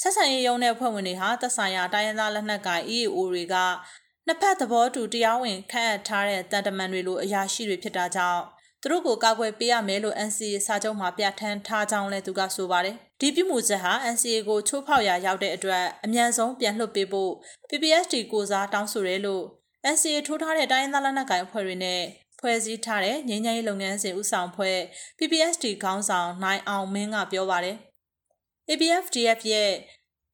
[0.02, 3.56] ဆက်ဆံရေးရုံးတဲ့ဖွဲ့ဝင်တွေဟာသက်ဆိုင်ရာတိုင်းရင်းသားလက်နက်ကိုင် EAO တွေက
[4.28, 8.42] နှစ်ဖက်သဘောတူတရားဝင်ခန့်အပ်ထားတဲ့တန်တမန်တွေလိုအရာရှိတွေဖြစ်တာကြောင့်
[8.82, 17.32] သူတို့ကိုကာကွယ်ပေးရမယ်လို့ NCA စာချုပ်မှာပြဋ္ဌာန်းထားကြောင်းလည်းသူကဆိုပါတယ်။ဒီဒီပြုမှုချက်ဟာ NCA ကိုချိုးဖောက်ရာရောက်တဲ့အတွက်အမြန်ဆုံးပြန်လွှတ်ပေးဖို့
[17.70, 19.44] PPSD ကိုစားတောင်းဆိုရဲလို့
[19.94, 22.02] NCA ထိုးထားတဲ့တိုင်းရင်းသားလက်နက်ကိုင်အဖွဲ့တွေနဲ့
[22.40, 24.78] ဖွဲ့စည်းထားတဲ့ငြိမ်းချမ်းရေးလုပ်ငန်းစဉ်ဦးဆောင်ဖွဲ့
[25.18, 27.78] PPSD ခေါင်းဆောင်နိုင်အောင်မင်းကပြောပါတယ်။
[28.72, 29.72] ABFDF ရဲ့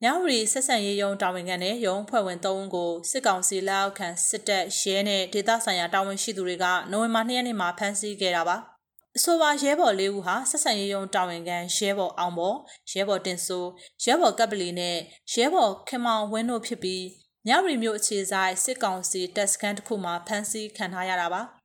[0.04, 8.58] ညဝရီဆက်ဆံရေးယုံတာဝန်ခံနဲ့ရုံးဖွဲ့ဝင်၃ဦးကိုစစ်ကောင်စီလက်အောက်ခံစစ်တပ်ရဲနဲ့ဒေသဆိုင်ရာတာဝန်ရှိသူတွေကနိုဝင်ဘာ၂ရက်နေ့မှာဖမ်းဆီးခဲ့တာပါ။
[9.18, 12.58] အဆိုပါရဲဘော်လေးဦးဟာဆက်ဆံရေးယုံတာဝန်ခံရဲဘော်အောင်ဘော်
[12.92, 13.70] ရဲဘော်တင်ဆိုး
[14.04, 14.98] ရဲဘော်ကပ်ပလီနဲ့
[15.34, 17.06] ရဲဘော်ခင်မောင်ဝင်းတို့ဖြစ်ပြီး
[17.48, 21.42] ညဝရီမြို့အခြေဆိုင်စစ်ကောင်စီတပ်စခန်းတစ်ခုမှာဖမ်းဆီးခံထားရတာပါ။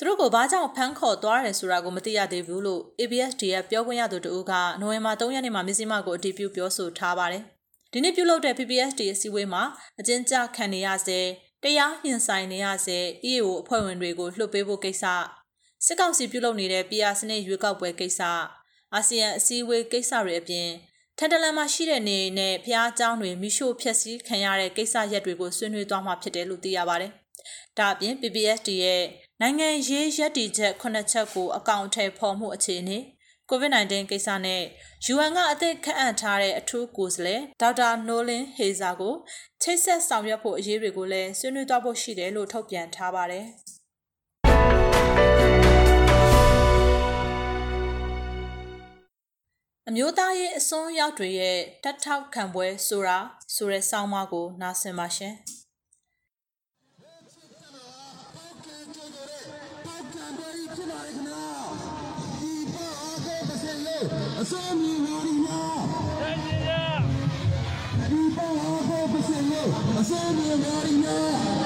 [0.00, 7.42] ူတို့ကိုဘာကြောင့်ဖမ်းခေါ်သွားတယ်ဆိုတာကိုမသိရသေးဘူးလို့ ABSDF ပြောခွင့်ရသူတို့ကနိုဝင်ဘာ3ရက်နေ့မှာမြစည်းမကိုအတည်ပြုပြောဆိုထားပါတယ်။
[7.92, 9.62] ဒီနေ့ပြုလုပ်တဲ့ PPSD အစည်းအဝေးမှာ
[10.00, 11.20] အကျဉ်းချခံနေရစေ
[11.62, 12.98] တရားရင်ဆိုင်နေရစေ
[13.30, 15.04] EAO အဖွဲ့ဝင်တွေကိုလှုပ်ပေးဖို့ကိစ္စ
[15.86, 18.20] စစ်ကောင်စီပြုလုပ်နေတဲ့ PR စနစ်ရွေးကောက်ပွဲကိစ္စ
[18.94, 20.68] အာဆီယံအစည်းအဝေးကိစ္စတွေအပြင်
[21.18, 27.12] ထန်တလန်မှာရှိတဲ့နေနဲ့ဖျားเจ้าတွေမိရှို့ဖျက်ဆီးခံရတဲ့ကိစ္စရပ်တွေကိုဆွေးနွေးသွားမှာဖြစ်တယ်လို့သိရပါတယ်။
[27.77, 29.03] ဒါအပြင် PPSD ရဲ့
[29.41, 32.99] နိုင်ငံရေးရပ်တည်ချက်ခုနှစ်ချက်ကိုအကောင့်ထဲပေါ်မှုအခြေအနေ
[33.49, 34.63] COVID-19 ကိစ္စနဲ့
[35.13, 39.15] UN ကအသစ်ခန့်အပ်ထားတဲ့အထူးကိုယ်စားလှယ်ဒေါက်တာနိုလင်ဟေဇာကို
[39.61, 43.45] ချိတ်ဆက်ဆောင်ရွက်ဖို့အရေးတွေကိုလည်းဆွေးနွေးသွားဖို့ရှိတယ်လို့ထုတ်ပြန်ထားပါတယ်။
[49.87, 53.17] အမျိုးသားရေးအစွန်းရောက်တွေရဲ့တက်ထောက်ခံပွဲဆိုတာ
[53.55, 55.35] ဆိုတဲ့ဆောင်းပါးကိုနားဆင်ပါရှင်။
[70.11, 70.31] လို့
[70.85, 71.60] အစော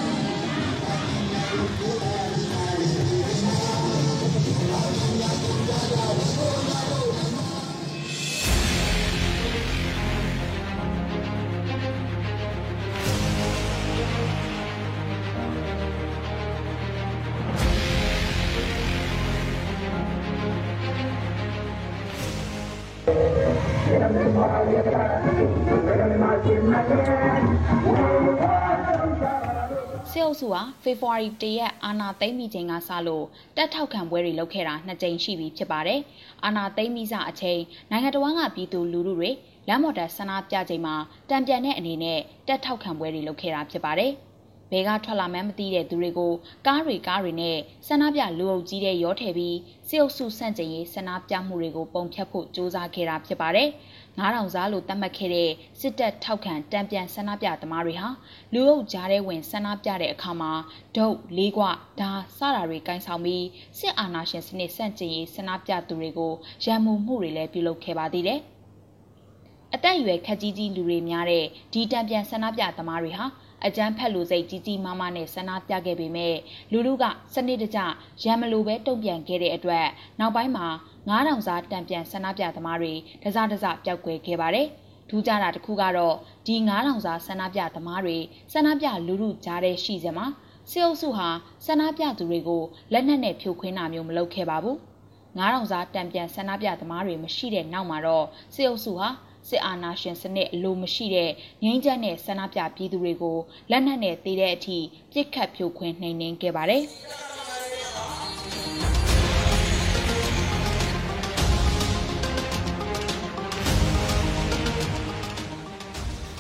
[30.11, 33.25] စစ်အုပ်စုဟာဖေဖော်ဝါရီ၁ရက်အာဏာသိမ်းပြီးချိန်ကစလို့
[33.57, 35.99] တက်ထောက်ခံပွဲတွေလုပ်ခဲ့တာနှစ်ကြိမ်ရှိပြီဖြစ်ပါတယ်။
[36.45, 37.59] အာဏာသိမ်းပြီးစအချိန်
[37.91, 39.31] နိုင်ငံတော်ကပြည်သူလူထုတွေ
[39.67, 40.95] လမ်းမော်တက်ဆန္ဒပြချိန်မှာ
[41.29, 44.11] တံပြန်တဲ့အနေနဲ့တက်ထောက်ခံပွဲတွေလုပ်ခဲ့တာဖြစ်ပါတယ်။
[44.71, 46.33] ဘဲကထွက်လာမှန်းမသိတဲ့သူတွေကို
[46.67, 53.69] ကားတွေကားတွေနဲ့ဆန္ဒပြလူအုပ်ကြီးတဲ့ရောထည့်ပြီးစစ်အုပ်စုဆန့်ကျင်ရေးဆန္ဒပြမှုတွေကိုပုံဖြတ်ဖို့ကြိုးစားခဲ့တာဖြစ်ပါတယ်။
[54.19, 55.49] 9000စားလို့သတ်မှတ်ခဲ့တဲ့
[55.79, 58.07] စစ်တပ်ထောက်ခံတံပြန်ဆန္ဒပြသမားတွေဟာ
[58.53, 60.51] လူအုပ်ကြားထဲဝင်ဆန္ဒပြတဲ့အခါမှာ
[60.95, 61.63] ဒုတ်လေးကွ
[61.99, 63.45] ဓာစတာတွေကင်ဆောင်ပြီး
[63.79, 66.33] စစ်အာဏာရှင်စနစ်ဆန့်ကျင်ရေးဆန္ဒပြသူတွေကို
[66.65, 68.39] ရန်မှုမှုတွေလည်းပြုလုပ်ခဲ့ပါသေးတယ်။
[69.73, 73.25] အသက်အရွယ်ခက်ကြီးကြီးလူတွေများတဲ့ဒီတံပြန်ဆန္ဒပြသမားတွေဟာ
[73.65, 76.35] အကြမ်းဖက်လူစိတ်ကြီးကြီးမားမားနဲ့ဆန္ဒပြခဲ့ပေမဲ့
[76.71, 77.79] လူလူကစနစ်တကျ
[78.23, 79.87] ရံမလိုပဲတုံ့ပြန်ခဲ့တဲ့အတွက်
[80.19, 80.67] နောက်ပိုင်းမှာ
[81.09, 84.67] 9000စားတံပြန်ဆန္ဒပြသမားတွေတစတစပျောက်ကွယ်ခဲ့ပါတယ်။
[85.09, 86.15] ထူးခြားတာတစ်ခုကတော့
[86.47, 88.17] ဒီ9000စားဆန္ဒပြသမားတွေ
[88.53, 90.25] ဆန္ဒပြလူလူကြားတဲ့ရှိစမှာ
[90.71, 91.29] စေအုပ်စုဟာ
[91.65, 94.77] ဆန္ဒပြသူတွေကိုလက်နက်နဲ့ဖြိုခွင်းတာမျိုးမလုပ်ခဲ့ပါဘူး။
[95.39, 98.25] 9000စားတံပြန်ဆန္ဒပြသမားတွေမရှိတဲ့နောက်မှာတော့
[98.55, 99.09] စေအုပ်စုဟာ
[99.49, 101.31] စစ်အာဏာရှင်စနစ်အလိုမရှိတဲ့
[101.63, 103.37] ငြိမ်းချမ်းတဲ့ဆန္ဒပြပြည်သူတွေကို
[103.71, 104.77] လက်နက်နဲ့တေးတဲ့အထိ
[105.11, 106.83] ပြစ်ခတ်ဖြိုခွင်းနှိမ်နင်းခဲ့ပါတယ်။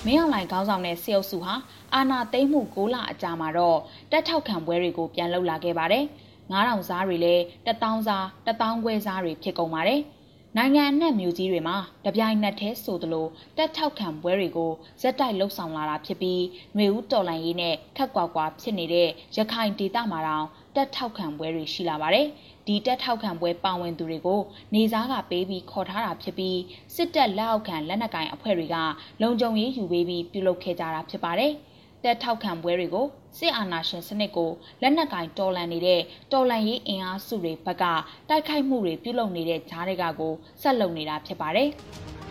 [0.05, 1.53] မင်းအောင်လှိုင်ခေါင်းဆောင်တဲ့စေအုပ်စုဟာ
[1.93, 3.79] အာဏာသိမ်းမှု၉လအကြာမှာတော့
[4.11, 6.03] တက်ထောက်ခံပွဲတွေကိုပြန်လုပ်လာခဲ့ပါတယ်။
[6.51, 10.01] 9000စားတွေလည်း1000စား1000ခွဲစားတွေဖြစ်ကုန်ပါတယ်။
[10.57, 16.41] နိုင်ငံအနှံ့မြို့ကြီးတွေမှာတပြိုင်နက်တည်းဆိုသလိုတက်ထောက်ခံပွဲတွေကိုဇက်တိုက်လှုပ်ဆောင်လာတာဖြစ်ပြီး
[16.75, 22.27] ຫນွေဦးတော်လန်ရေးနဲ့ထက်ကွာကွာဖြစ်နေတဲ့ရခိုင်ဒေသမှာတောင်တက်ထောက်ခံပွဲတွေရှိလာပါတယ်။
[22.67, 24.41] ဒီတက်ထောက်ခံပွဲပါဝင်သူတွေကို
[24.73, 26.59] နေစားကပေးပြီးခေါ်ထားတာဖြစ်ပြီး
[26.95, 28.77] စစ်တပ်လက်အောက်ခံလက်နက်ကိုင်အဖွဲ့တွေက
[29.21, 31.53] လုံခြုံရေးယူပေးပြီးပြုလုပ်ခဲ့ကြတာဖြစ်ပါတယ်။
[32.03, 37.83] တက်ထောက်ခံပွဲတွေကိုစစ်အာဏာရှင်စနစ်ကိုလက်နက်ကင်တော်လှန်နေတဲ့တော်လှန်ရေးအင်အားစုတွေဘက်က
[38.29, 41.69] တိုက်ခိုက်မှုတွေပြုလုပ်နေတဲ့ဂျားတွေကကိုဆက်လုပ်နေတာဖြစ်ပါတယ်။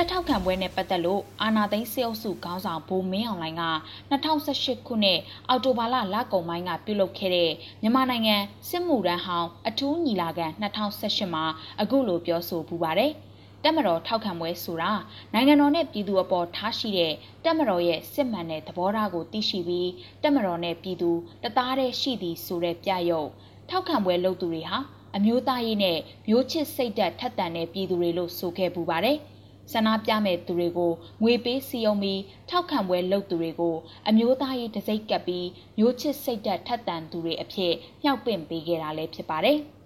[0.00, 3.64] တက်ထောက်ခံပွဲနဲ့ပတ်သက်လို့အာနာသိန်းစေအုပ်စုခေါင်းဆောင်ဘိုးမင်းအောင်လှိုင်က
[4.10, 7.50] 2018ခုနှစ်အောက်တိုဘာလလကုန်ပိုင်းကပြုလုပ်ခဲ့တဲ့
[7.82, 8.36] မြန်မာနိုင်ငံ
[8.68, 11.44] စစ်မှုရန်ဟောင်းအထူးညီလာခံ2018မှာ
[11.80, 13.12] အခုလိုပြောဆိုပူပါတယ်။
[13.64, 14.92] တက်မတော်ထောက်ခံပွဲဆိုတာ
[15.32, 17.12] နိုင်ငံတော်နဲ့ပြည်သူအပေါ်ထားရှိတဲ့
[17.44, 19.90] တက်မတော်ရဲ့စစ်မှန်တဲ့သဘောထားကိုသိရှိပြီး
[20.22, 21.10] တက်မတော်နဲ့ပြည်သူ
[21.42, 23.30] တသားတည်းရှိသည်ဆိုတဲ့ပြရုပ်
[23.70, 24.78] ထောက်ခံပွဲလုပ်သူတွေဟာ
[25.16, 29.18] အမျိုးသားရေးနဲ့မျိုးချစ်စိတ်ဓာတ်ထက်သန်တဲ့ပြည်သူတွေလို့ဆိုခဲ့ပူပါတယ်။
[29.72, 33.76] ဆန္ဒပြမဲ့သူတွေကိုငွေပေးစီယုံပြီးထောက်ခံပွဲလုပ်သူတွေကို
[34.08, 35.46] အမျိုးသားရေးတစိမ့်ကပ်ပြီး
[35.78, 39.58] မျိုးချစ်စိတ်ဓာတ်ထက်သန်သူတွေအဖြစ်မြှောက်ပင့်ပေးခဲ့တာလည်းဖြစ်ပါတယ်။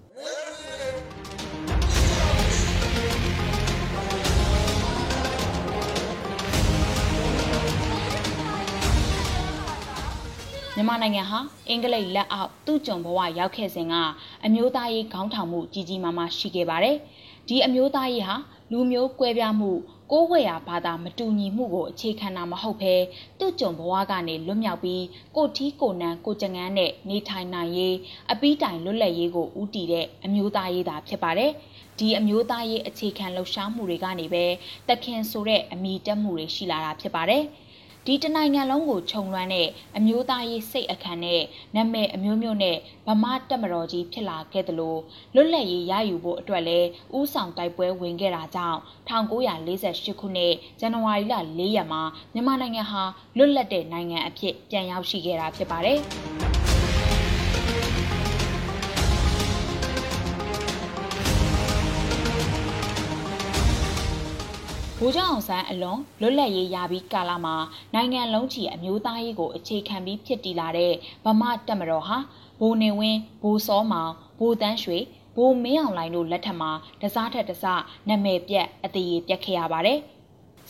[10.77, 13.95] မြန်မာနိုင်ငံဟာအင်္ဂလိပ်လက်အောက်သူ့ကြုံဘဝရောက်ခဲ့စဉ်က
[14.45, 16.97] အမျိုးသားရေးခေါင်းထောင်မှုကြီးကြီးမားမားရှိခဲ့ပါတယ်။
[17.49, 18.37] ဒီအမျိုးသားရေးဟာ
[18.75, 19.71] လူမျိုးကွဲပြားမှု
[20.13, 22.95] ကိုးဝယ်ရာဘာသာမတူညီမှုကိုအခြေခံတာမဟုတ်ဘဲ
[23.39, 25.05] သူ့ကြုံဘဝကနေလွတ်မြောက်ပြီး
[25.37, 27.97] ကိုထီးကိုနန်းကိုကြငန်းနဲ့နေထိုင်နိုင်ရေး
[28.33, 31.51] အပီးတိုင်လွတ်လပ်ရေးကိုဦးတည်တဲ့အမျိုးသားရေးသာဖြစ်ပါတယ်။
[31.99, 34.45] ဒီအမျိုးသားရေးအခြေခံလှုပ်ရှားမှုတွေကနေပဲ
[34.89, 37.43] တခင်ဆိုတဲ့အမိတက်မှုတွေရှိလာတာဖြစ်ပါတယ်။
[38.07, 41.43] ဒီတနိုင်ငံလုံးကိုခြုံလွှမ်းတဲ့အမျိုးသားရေးစိတ်အခမ်းနဲ့
[41.75, 42.77] နာမည်အမျိုးမျိုးနဲ့
[43.09, 45.01] ဗမာတက်မတော်ကြီးဖြစ်လာခဲ့တယ်လို့
[45.35, 46.79] လွတ်လပ်ရေးရယူဖို့အတွက်လဲ
[47.17, 52.03] ဥဆောင်တိုက်ပွဲဝင်ခဲ့တာကြောင့်1948ခုနှစ်ဇန်နဝါရီလ4ရက်မှာ
[52.35, 53.03] မြန်မာနိုင်ငံဟာ
[53.37, 56.01] လွတ်လပ်တဲ့နိုင်ငံအဖြစ်ပြန်ရောက်ရှိခဲ့တာဖြစ်ပါတယ်။
[65.05, 67.55] ဗိုလ်ချုပ်အောင်ဆန်းအလွန်လွတ်လပ်ရေးရပြီးကာလမှာ
[67.95, 70.93] နိုင်ငံလုံးချီအမျိုးသားရေးကိုအခြေခံပြီးဖြစ်တည်လာတဲ့
[71.25, 72.19] ဗမာတပ်မတော်ဟာ
[72.61, 74.99] ဘိုးနေဝင်းဘိုးစောမောင်ဘိုးတန်းရွှေ
[75.37, 76.71] ဘိုးမင်းအောင်လှိုင်တို့လက်ထက်မှာ
[77.03, 77.65] တစားထက်တစ
[78.09, 79.99] နာမည်ပြက်အသေးပြက်ခဲ့ရပါတယ်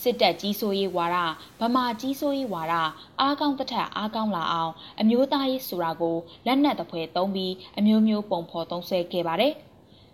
[0.02, 1.16] စစ်တပ်ကြီးစိုးရေးဝါဒ
[1.60, 2.74] ဗမာကြီးစိုးရေးဝါဒ
[3.20, 6.16] အားကောင်းတစ်ထက်အားကောင်းလာအောင် အမျိုးသားရေးဆိုတာကို
[6.46, 9.52] လက်နက်တပွဲသုံးပြီးအမျိုးမျိုးပုံဖော်သုံးဆွဲခဲ့ပါတယ်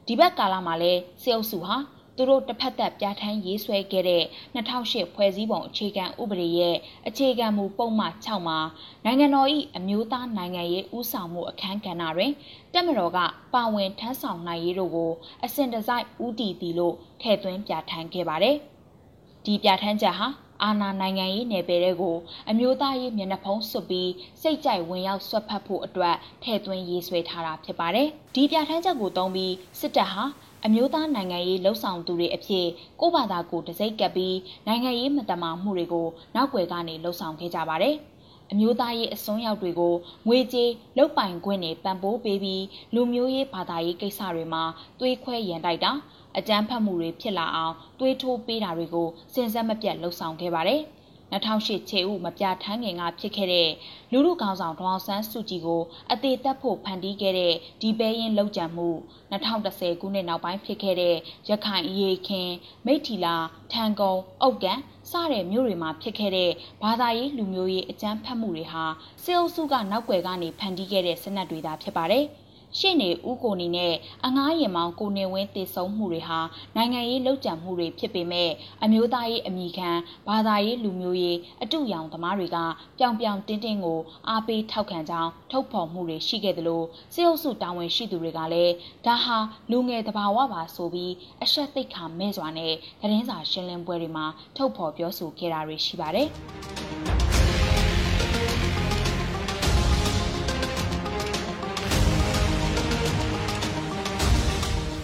[0.06, 1.76] ဒီဘက်ကာလမှာလဲစေအုပ်စုဟာ
[2.18, 6.76] သူတို့တစ်ဖက်သက်ပြဋ္ဌာန်းရေးဆွဲခဲ့တဲ့2008ဖွဲ့စည်းပုံအခြေခံဥပဒေရဲ့
[7.08, 8.58] အခြေခံမူပုံမှန်6မှာ
[9.04, 12.32] နိုင်ငံတော်၏အမျိုးသားနိုင်ငံရေးဥဆောင်မှုအခမ်းကဏ္ဍတွင်
[12.74, 13.18] တက်မတော်က
[13.54, 15.12] ပါဝင်ထမ်းဆောင်နိုင်ရေးတို့ကို
[15.44, 18.56] အစဉ်တစိုက်ဦးတည်သည်လို့ထည့်သွင်းပြဋ္ဌာန်းခဲ့ပါတယ်။
[19.44, 20.28] ဒီပြဋ္ဌာန်းချက်ဟာ
[20.62, 22.16] အာဏာနိုင်ငံရေးနယ်ပယ်တွေကို
[22.50, 24.10] အမျိုးသားရေးမျက်နှာဖုံးစွပ်ပြီး
[24.42, 30.24] စိတ်ကြိုက်ဝင်ရောက်ဆွတ်ဖက်ဖို့အတွက်ထည့်သွင်းရေးဆွဲထားတာဖြစ်ပါတယ်။ဒီပြဋ္ဌာန်းချက်ကိုသုံးပြီးစစ်တပ်ဟာ
[30.66, 32.66] အမျိုးသားနိုင်ငံရေးလှုပ်ဆောင်သူတွေအဖြစ်
[33.00, 37.94] ကိုဘာသာကိုတစိုက်ကပ်ပြီးနိုင်ငံရေးမတမာမှုတွေကိုနောက်ွယ်ကနေလှုပ်ဆောင်ခဲ့ကြပါတယ်။
[38.50, 39.94] အမျိုးသားရေးအစွန်းရောက်တွေကို
[40.28, 44.62] ငွေကြေးလုတ်ပိုင်ခွင့်နဲ့ပံ့ပိုးပေးပြီးလူမျိုးရေးဘာသာရေးကိစ္စတွေမှာ
[45.00, 45.92] သွေးခွဲရန်တိုက်တာ
[46.38, 50.82] အကြမ်းဖက်မှုတွေဖြစ်လာအောင်သွေးထိုးပေးတာတွေကိုစဉ်ဆက်မပြတ်လှုပ်ဆောင်ခဲ့ပါတယ်။
[51.32, 53.70] 2008ခြေဥမပြထန်းငင်ကဖြစ်ခဲ့တဲ့
[54.12, 58.88] လူလူကောင်ဆောင်ဒေါအောင်ဆန်းစုကြည်ကိုအသေးသက်ဖို့ဖန်တီးခဲ့တဲ့ဒီပဲရင်လောက်ကြံမှု
[59.32, 61.16] 2010ခုနှစ်နောက်ပိုင်းဖြစ်ခဲ့တဲ့
[61.50, 62.48] ရခိုင်အရေးခင်
[62.86, 63.36] မိထီလာ
[63.72, 66.50] ထန်ကုန်းအုတ်ကန်စတဲ့မြို့တွေမှာဖြစ်ခဲ့တဲ့
[66.82, 68.84] ဘာသာရေးလူမျိုးရေးအကြမ်းဖက်မှုတွေဟာ
[69.22, 72.26] စေအုပ်စုကနောက်ွယ်ကနေဖန်တီးခဲ့တဲ့စနက်တွေသာဖြစ်ပါတယ်။
[72.78, 76.40] ရှေ့နေဦးကိုနီနဲ့အငားရင်မောင်ကိုနေဝင်းတည်ဆုံမှုတွေဟာ
[76.76, 78.50] နိုင်ငံရေးလှုပ်ကြံမှုတွေဖြစ်ပေမဲ့
[78.82, 79.90] အမျိုးသားရေးအမိခံ
[80.28, 82.58] ဘာသာရေးလူမျိုးရေးအတူရောင်သမားတွေက
[82.98, 88.74] ပြောင်ပြောင်တင်းတင်းကိုအားပေးထောက်ခံကြောင်းထုတ်ဖော်မှုတွေရှိခဲ့တယ်လို့စေအုပ်စုတာဝန်ရှိသူတွေကလည်း
[89.06, 89.38] ဒါဟာ
[89.70, 94.26] လူငယ်တဘာဝပါဆိုပြီးအဆက်သိက္ခာမဲ့စွာနဲ့သတင်းစာရှင်းလင်းပွဲတွေမှာ
[94.56, 96.28] ထုတ်ဖော်ပြောဆိုခဲ့တာတွေရှိပါတယ်။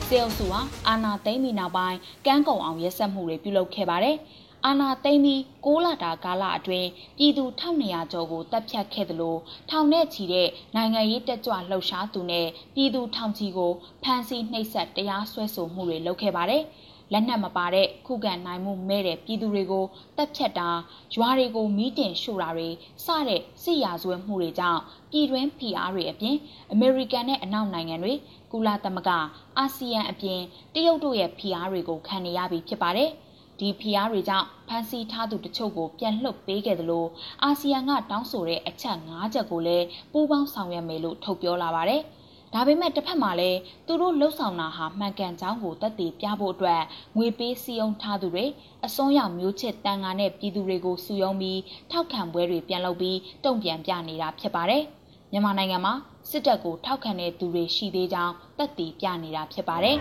[0.09, 4.17] စေအုပ်စုဟာအာဏာသိမ်းပြီးနောက်ပိုင်းကမ်းကုန်အောင်ရက်စက်မှုတွေပြုလုပ်ခဲ့ပါတယ်။
[4.67, 6.89] အာဏာသိမ်းပြီး6လတာကာလအတွင်း
[7.19, 9.37] ပြည်သူ1200ကျော်ကိုတပ်ဖြတ်ခဲ့သလို
[9.71, 16.63] ထောင်နဲ့ချီတဲ့နိုင်ငံရေးတက်ကြွလှုပ်ရှားသူနဲ့ပြည်သူထောင်ချီကိုဖမ်းဆီးနှိပ်စက်တရားစွဲဆိုမှုတွေလုပ်ခဲ့ပါတယ်။
[17.13, 19.85] လက်နက်မပါတဲ့ခုခံနိုင်မှုမဲ့တဲ့ပြည်သူတွေကို
[20.17, 20.69] တပ်ဖြတ်တာ
[21.15, 22.69] ရွာတွေကိုမီးတင်ရှို့တာတွေ
[23.05, 26.37] စတဲ့စစ်ရာဇဝဲမှုတွေကြောင့်ပြည်တွင်းဖိအားတွေအပြင်
[26.73, 28.13] အမေရိကန်နဲ့အနောက်နိုင်ငံတွေ
[28.53, 29.11] ကုလသမဂ္ဂ
[29.59, 30.41] အာဆီယံအပြင်
[30.75, 33.11] တရုတ်တို့ရဲ့ဖိအားတွေကိုခံနေရပြီဖြစ်ပါတယ်။
[33.59, 37.07] ဒီဖိအားတွေကြောင့်ဖမ်းဆီးထားသူတချို့ကိုပြန်လွှတ်ပေးခဲ့သလို
[37.43, 42.03] အာဆီယံကတောင်းဆိုတဲ့အချက်၅ချက်ကိုလည်းပူးပေါင်းဆောင်ရွက်မယ်လို့ထုတ်ပြောလာပါတယ်။
[42.55, 46.83] ဒါပေမဲ့တစ်ဖက်မှာလည်းသူတို့လှုပ်ဆောင်တာဟာမှန်ကန်ကြောင်းကိုသက်သေပြဖို့အတွက်
[47.17, 48.45] ငွေပေးစည်းရုံးထားသူတွေ
[48.85, 54.83] အစွန်းရောက်မျိုးချစ်တန်ငါနဲ့ပြည်သူတွေကိုစုယုံပြီးထောက်ခံပွဲတွေပြန်လုပ်ပြီးတုံ့ပြန်ပြနေတာဖြစ်ပါတယ်။
[55.33, 55.95] မြန်မာနိုင်ငံမှာ
[56.31, 59.97] စစ်တပ်ကိုထောက်ခံတဲ့သူတွေရှိသေးကြောင်းသက်သေပြနေတာဖြစ်ပါတယ်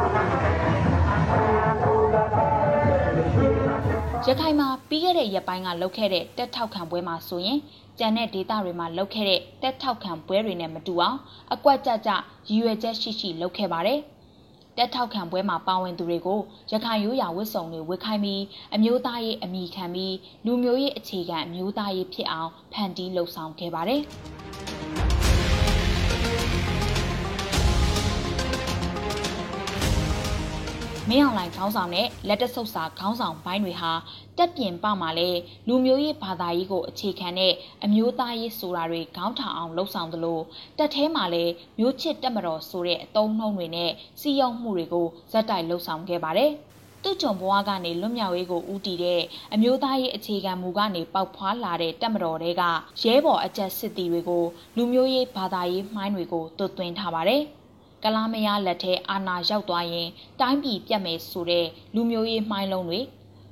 [4.28, 7.58] ။ရခိုင်မှာပြီးခဲ့တဲ့ရက်ပိုင်းကလှုပ်ခဲ့တဲ့တက်ထောက်ခံပွဲမှာဆိုရင်
[7.98, 11.18] ကြံတဲ့ဒေသတွေမှာလှုပ်ခဲ့တဲ့တက်ထောက်ခံပွဲတွေနဲ့မတူအောင်
[11.54, 12.10] အကွက်ကြကြ
[12.48, 14.00] ရည်ရွယ်ချက်ရှိရှိလှုပ်ခဲ့ပါတယ်။
[14.76, 16.40] တက်ထောက်ခံပွဲမှာပါဝင်သူတွေကို
[16.72, 18.42] ရခိုင်ရိုးရာဝတ်စုံတွေဝတ်ခိုင်းပြီး
[18.74, 24.02] အမျိုးသားရေးအမိခံပြီးလူမျိုးရေးအခြေခံအမျိုးသားရေးဖြစ်အောင်ဖန်တီးလှုပ်ဆောင်ခဲ့ပါတယ်။
[31.10, 33.92] မင်းအောင်လှိုင်ခေါင်းဆောင်တဲ့လက်တဆုပ်စာခေါင်းဆောင်ပိုင်းတွေဟာ
[34.38, 35.30] တက်ပြင်ပမှာလဲ
[35.68, 37.52] လူမျိုးရေးဘာသာရေးကိုအခြေခံတဲ့
[37.84, 40.40] အမျိုးသားရေးဆိုတာတွေခေါင်းထောင်အောင်လှုံ့ဆော်သလို
[40.78, 41.44] တက်ထဲမှာလဲ
[41.78, 46.52] မျိုးချစ်တက်မတော်ဆိုတဲ့အတုံးနှုံးတွေနဲ့စီယုံမှုတွေကိုဇက်တိုက်လှုံ့ဆော်ခဲ့ပါတယ်
[47.02, 49.20] သူ့ကြုံဘဝကနေလွတ်မြောက်ရေးကိုဦးတည်တဲ့
[49.54, 52.62] အမျိုးသားရေးအခြေခံမူကနေပေါက်ဖွာလာတဲ့တက်မတော်တွေက
[53.02, 54.44] ရဲဘော်အကြက်စစ်တီတွေကို
[54.76, 57.42] လူမျိုးရေးဘာသာရေးမှိုင်းတွေကိုတွတ်သွင်းထားပါတယ်။
[58.04, 60.08] ကလားမယားလက်ထဲအာဏာရောက်သွားရင်
[60.40, 63.00] တိုင်းပြည်ပြတ်မယ်ဆိုတဲ့လူမျိုးရေးမှိုင်းလုံးတွေ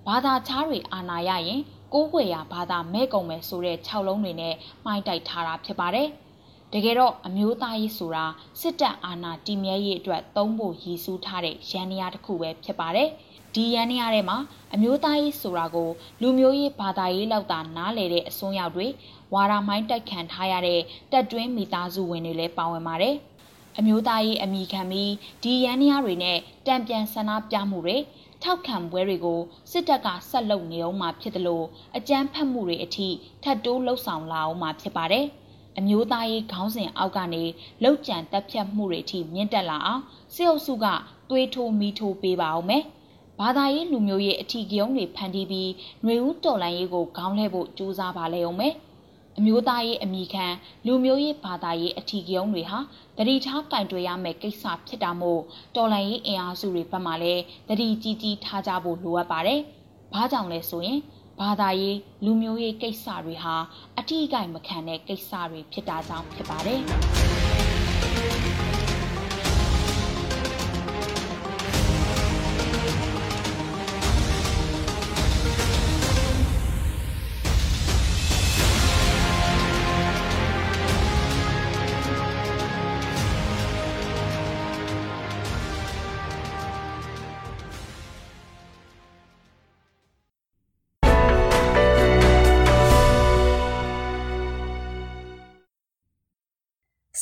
[0.06, 1.60] ဘာသာခြားတွေအာဏာရရင်
[1.92, 6.08] ကိုးကွယ်ရာဘာသာမဲ့ကုန်မယ်ဆိုတဲ့၆လုံးတွေနဲ့မှိုင်းတိုက်ထားတာဖြစ်ပါတယ်။
[6.72, 8.24] တကယ်တော့အမျိုးသားရေးဆိုတာ
[8.60, 13.08] စစ်တပ်အာဏာတည်မြဲရေးအတွက်သုံးဖို့ရည်စူးထားတဲ့ရန်နေရာတစ်ခုပဲဖြစ်ပါတယ်။
[13.54, 14.38] ဒီရန်နေရာထဲမှာ
[14.74, 18.86] အမျိုးသားရေးဆိုတာကိုလူမျိုးရေးဘာသာရေးလောက်သာနားလည်တဲ့အစွန်းရောက်တွေ
[19.34, 20.80] ဝါရာမိုင်းတိုက်ခံထားရတဲ့
[21.12, 23.16] တက်တွင်းမိသားစုဝင်တွေလည်းပါဝင်ပါတယ်။
[23.78, 27.96] အမျိုးသားရေးအမိခံပြီးဒီရန်နီးယားတွေနဲ့တံပြန်ဆန္ဒပြမှုတွေ
[28.42, 31.64] ထောက်ခံပွဲတွေကိုစစ်တပ်ကဆက်လုပ်နေအောင်မှာဖြစ်တယ်လို့
[31.96, 33.08] အကြမ်းဖက်မှုတွေအထိ
[33.42, 35.26] ထပ်တိုးလှုပ်ဆောင်လာအောင်မှာဖြစ်ပါတယ်။
[35.78, 37.44] အမျိုးသားရေးခေါင်းစဉ်အောက်ကနေ
[37.82, 40.02] လောက်ကျန်တက်ဖြတ်မှုတွေအထိမြင့်တက်လာအောင်
[40.34, 40.86] စစ်အုပ်စုက
[41.30, 42.84] သွေးထိုးမီထိုးပေးပါအောင်မယ်။
[43.40, 45.70] ဘာသာရေးလူမျိုးရေးအထီးကယုံတွေဖန်တီးပြီး
[46.02, 48.74] ຫນွေဦးတော်လိုင်းရေးကိုခေါင်းလှဲဖို့ကြိုးစားပါလေအောင်မယ်။
[49.38, 50.46] အမျိုးသားရေးအမိခံ
[50.86, 52.78] လူမျိုးရေးဘာသာရေးအထီးကယုံတွေဟာ
[53.16, 55.40] တတိထားကင်တွယ်ရမယ့်ကိစ္စဖြစ်တာမို့
[55.76, 59.60] တော်လှန်ရေးအင်အားစုတွေဘက်မှလည်းတတိကြီးကြီးထားကြဖို့လိုအပ်ပါတယ်။
[60.14, 61.00] ဘာကြောင့်လဲဆိုရင်
[61.40, 63.54] ဘာသာရေးလူမျိုးရေးကိစ္စတွေဟာ
[63.98, 66.80] အထီးကင်မခံတဲ့ကိစ္စတွေဖြစ်တာကြောင့်ဖြစ်ပါတယ်။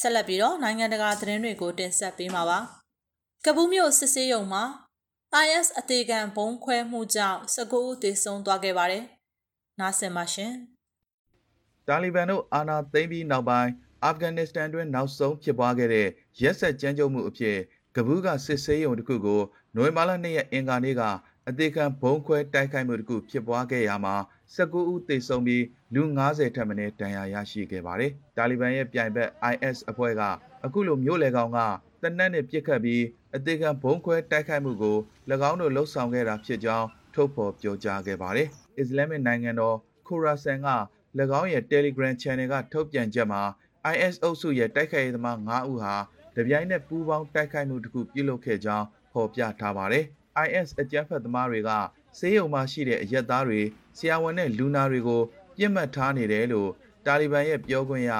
[0.01, 2.59] ဆက်လက်ပြီးတော့နိုင်ငံတကာသတင်းတွေကိုတင်ဆက်ပေးမှာပါ။
[3.45, 4.65] ကပူးမြို့စစ်ဆေးရုံမှာ
[5.45, 9.05] IS အသေးခံဘုံခွဲမှုကြောင့်19ဦးသေဆုံးသွားခဲ့ပါတယ်။
[9.81, 10.53] နားဆင်ပါရှင်။
[11.87, 13.71] တာလီဘန်တို့အာဏာသိမ်းပြီးနောက်ပိုင်း
[14.05, 16.09] အာဖဂန်နစ္စတန်တွင်နောက်ဆုံးဖြစ်ပွားခဲ့တဲ့
[16.43, 17.57] ရက်ဆက်ကြမ်းကြုတ်မှုအဖြစ်
[17.97, 19.41] ကပူးကစစ်ဆေးရုံတစ်ခုကို
[19.75, 21.03] နိုဝင်ဘာလ2ရက်အင်ကာနေ့က
[21.49, 24.15] အသေးခံဘုံခွဲတိုက်ခိုက်မှုတစ်ခုဖြစ်ပွားခဲ့ရမှာ
[24.57, 30.23] 19ဦးသေဆုံးပြီးလူ90ထက်မနည်းဒဏ်ရာရရှိခဲ့ပါတယ်။တာလီဘန်ရဲ့ပြိုင်ဘက် IS အဖွဲ့က
[30.65, 31.59] အခုလိုမျိုးလေကောင်က
[32.03, 33.03] တနက်နဲ့ပြစ်ခတ်ပြီး
[33.37, 34.97] အသေးခံဘုံခွဲတိုက်ခိုက်မှုကို၎
[35.51, 40.69] င်းတို့လှုပ်ဆောင်ခဲ့တာဖြစ်ကြောင်းထုတ်ဖော်ပြောကြားခဲ့ပါတယ်။အစ္စလာမစ်နိုင်ငံတော်ခိုရာဆန်က၎
[41.41, 43.43] င်းရဲ့ Telegram Channel ကထုတ်ပြန်ချက်မှာ
[43.93, 45.95] IS အုပ်စုရဲ့တိုက်ခိုက်ရေးသမား9ဦးဟာ
[46.37, 50.05] တပြိုင်နက်ပူးပေါင်းတိုက်ခိုက်မှုတစ်ခုပြုလုပ်ခဲ့ကြောင်းဖော်ပြထားပါတယ်။
[50.47, 51.71] IS အကြမ်းဖက်သမားတွေက
[52.19, 53.61] ဆေးရုံမှာရှိတဲ့အရက်သားတွေ
[53.99, 55.23] ဆရာဝန်နဲ့လူနာတွေကို
[55.57, 56.71] ပြစ်မှတ်ထားနေတယ်လို့
[57.07, 58.13] တာလီဘန်ရဲ့ပြောခွင့်ရ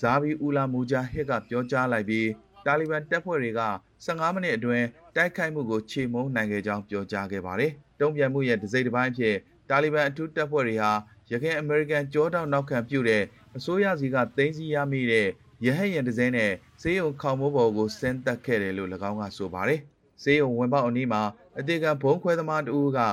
[0.00, 2.28] ဇာဘီအူလာမူဂျာဟစ်ကပြောကြားလိုက်ပြီး
[2.66, 3.62] တာလီဘန်တပ်ဖွဲ့တွေက
[4.04, 7.70] 15မိနစ်အတွင်းတိုက်ခိုက်မှုကိုခြေမုံနိုင်ခဲ့ကြောင်းပြောကြားခဲ့ပါတယ်။
[8.00, 9.36] တုံ့ပြန်မှုရဲ့ဒစိတစ်ပိုင်းဖြစ်
[9.70, 10.92] တာလီဘန်အထူးတပ်ဖွဲ့တွေဟာ
[11.30, 13.22] ရခိုင်အမေရိကန်ကြောတောက်နောက်ခံပြုတဲ့
[13.56, 15.28] အစိုးရစီကသိမ်းဆည်းရမိတဲ့
[15.64, 19.80] ရဟတ်ရန်ဒဇင်းနဲ့စေးရုံခေါမိုးပေါ်ကိုဆင်းသက်ခဲ့တယ်လို့၎င်းကဆိုပါတယ်။
[20.22, 21.22] စေးရုံဝင်ပေါက်အနီးမှာ
[21.58, 23.00] အသေးကဘုံခွဲသမားတဦးက၎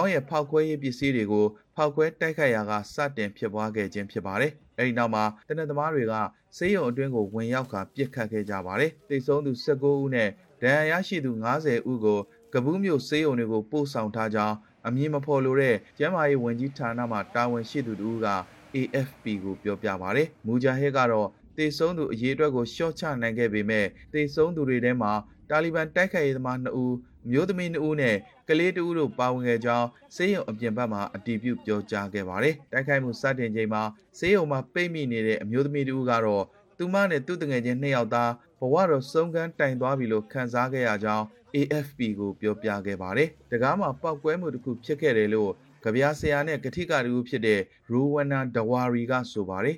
[0.00, 6.14] င်းရဲ့ဖောက်ခွဲရေးပစ္စည်းတွေကိုဖောက်ခွဲတိုက်ခိုက်ရာကစတင်ဖြစ်ပွားခဲ့ခြင်းဖြစ်ပါတယ်။အဲဒီနောက်မှာတနက်သမားတွေက
[6.56, 10.28] ဆေးရုံအတွင်းကိုဝင်ရောက်ကာပစ်ခတ်ခဲ့ကြပါတယ်။တိတ်ဆုံးသူ19ဦးနဲ့
[10.62, 12.20] ဒဏ်ရာရရှိသူ90ဦးကို
[12.54, 18.28] ကပူးမြို့ဆေးရုံတွေကိုပို့ဆောင်ထားကြောင်းအမည်မဖော်လိုတဲ့ကျန်းမာရေးဝန်ကြီးဌာနမှတာဝန်ရှိသူတို့က
[18.74, 25.12] AFP ကိုပြောပြပါတယ်။မူဂျာဟစ်ကတော့တေဆုံးသူအရေးအတွက်ကိုရှော့ချနိုင်ခဲ့ပေမဲ့တေဆုံးသူတွေထဲမှာ
[25.50, 26.94] တာလီဘန်တိုက်ခိုက်ရေးသမား2ဦး
[27.30, 28.16] မျိုးသမီး2ဦးနဲ့
[28.48, 33.82] ကလေး2ဦးတို့ပါဝင်ခဲ့ကြောင်းစေယုံအပြင်ဘက်မှအတည်ပြုပြောကြားခဲ့ပါတယ်။တိုက်ခိုက်မှုစတင်ချိန်မှာ
[34.18, 36.44] စေယုံမှာပိတ်မိနေတဲ့အမျိုးသမီး2ဦးကတော့
[36.78, 45.50] သူမနဲ့သူ့တငယ်ချင်း2ယောက်သားဘဝတော်ဆုံးခန်းတိုင်သွားပြီလို့ခံစားခဲ့ရကြောင်း AFP ကိုပြောပြခဲ့ပါတယ်။တကားမှာပောက်ကွဲမှုတစ်ခုဖြစ်ခဲ့တယ်လို့
[45.82, 49.76] ကြပြားဆရာနဲ့ကတိကတူဖြစ်တဲ့ရူဝနာဒဝါရီကဆိုပါတယ်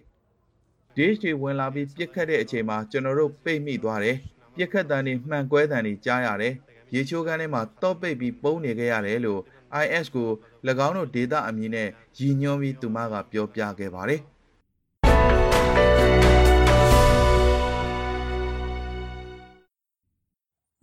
[0.97, 4.17] ။DH ဝင်လာပြီးပြစ်ခတ်တဲ့အချိန်မှာကျွန်တော်တို့ပိတ်မိသွားတယ်
[4.57, 6.55] ပြက်ခတ်တန်တွေမှန်ကွဲတန်တွေကြားရတယ်
[6.95, 9.41] ရေချိုးကန်းထဲမှာတော့ပိတ်ပြီးပုံးနေခဲ့ရတယ်လို့
[9.85, 10.29] IS ကို၎
[10.87, 14.21] င်းတို့ဒေတာအမည်နဲ့ရည်ညွှန်းပြီးသူမကပြောပြခဲ့ပါတယ်။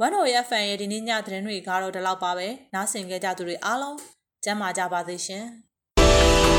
[0.06, 3.98] One OFN ရဲ့ဒီနေ့ညသတင်းတွေကတော့ဒီလောက်ပါပဲ။နားဆင်ကြကြသူတွေအားလုံး
[4.44, 5.46] ကျမ်းမာကြပါစေရှင်။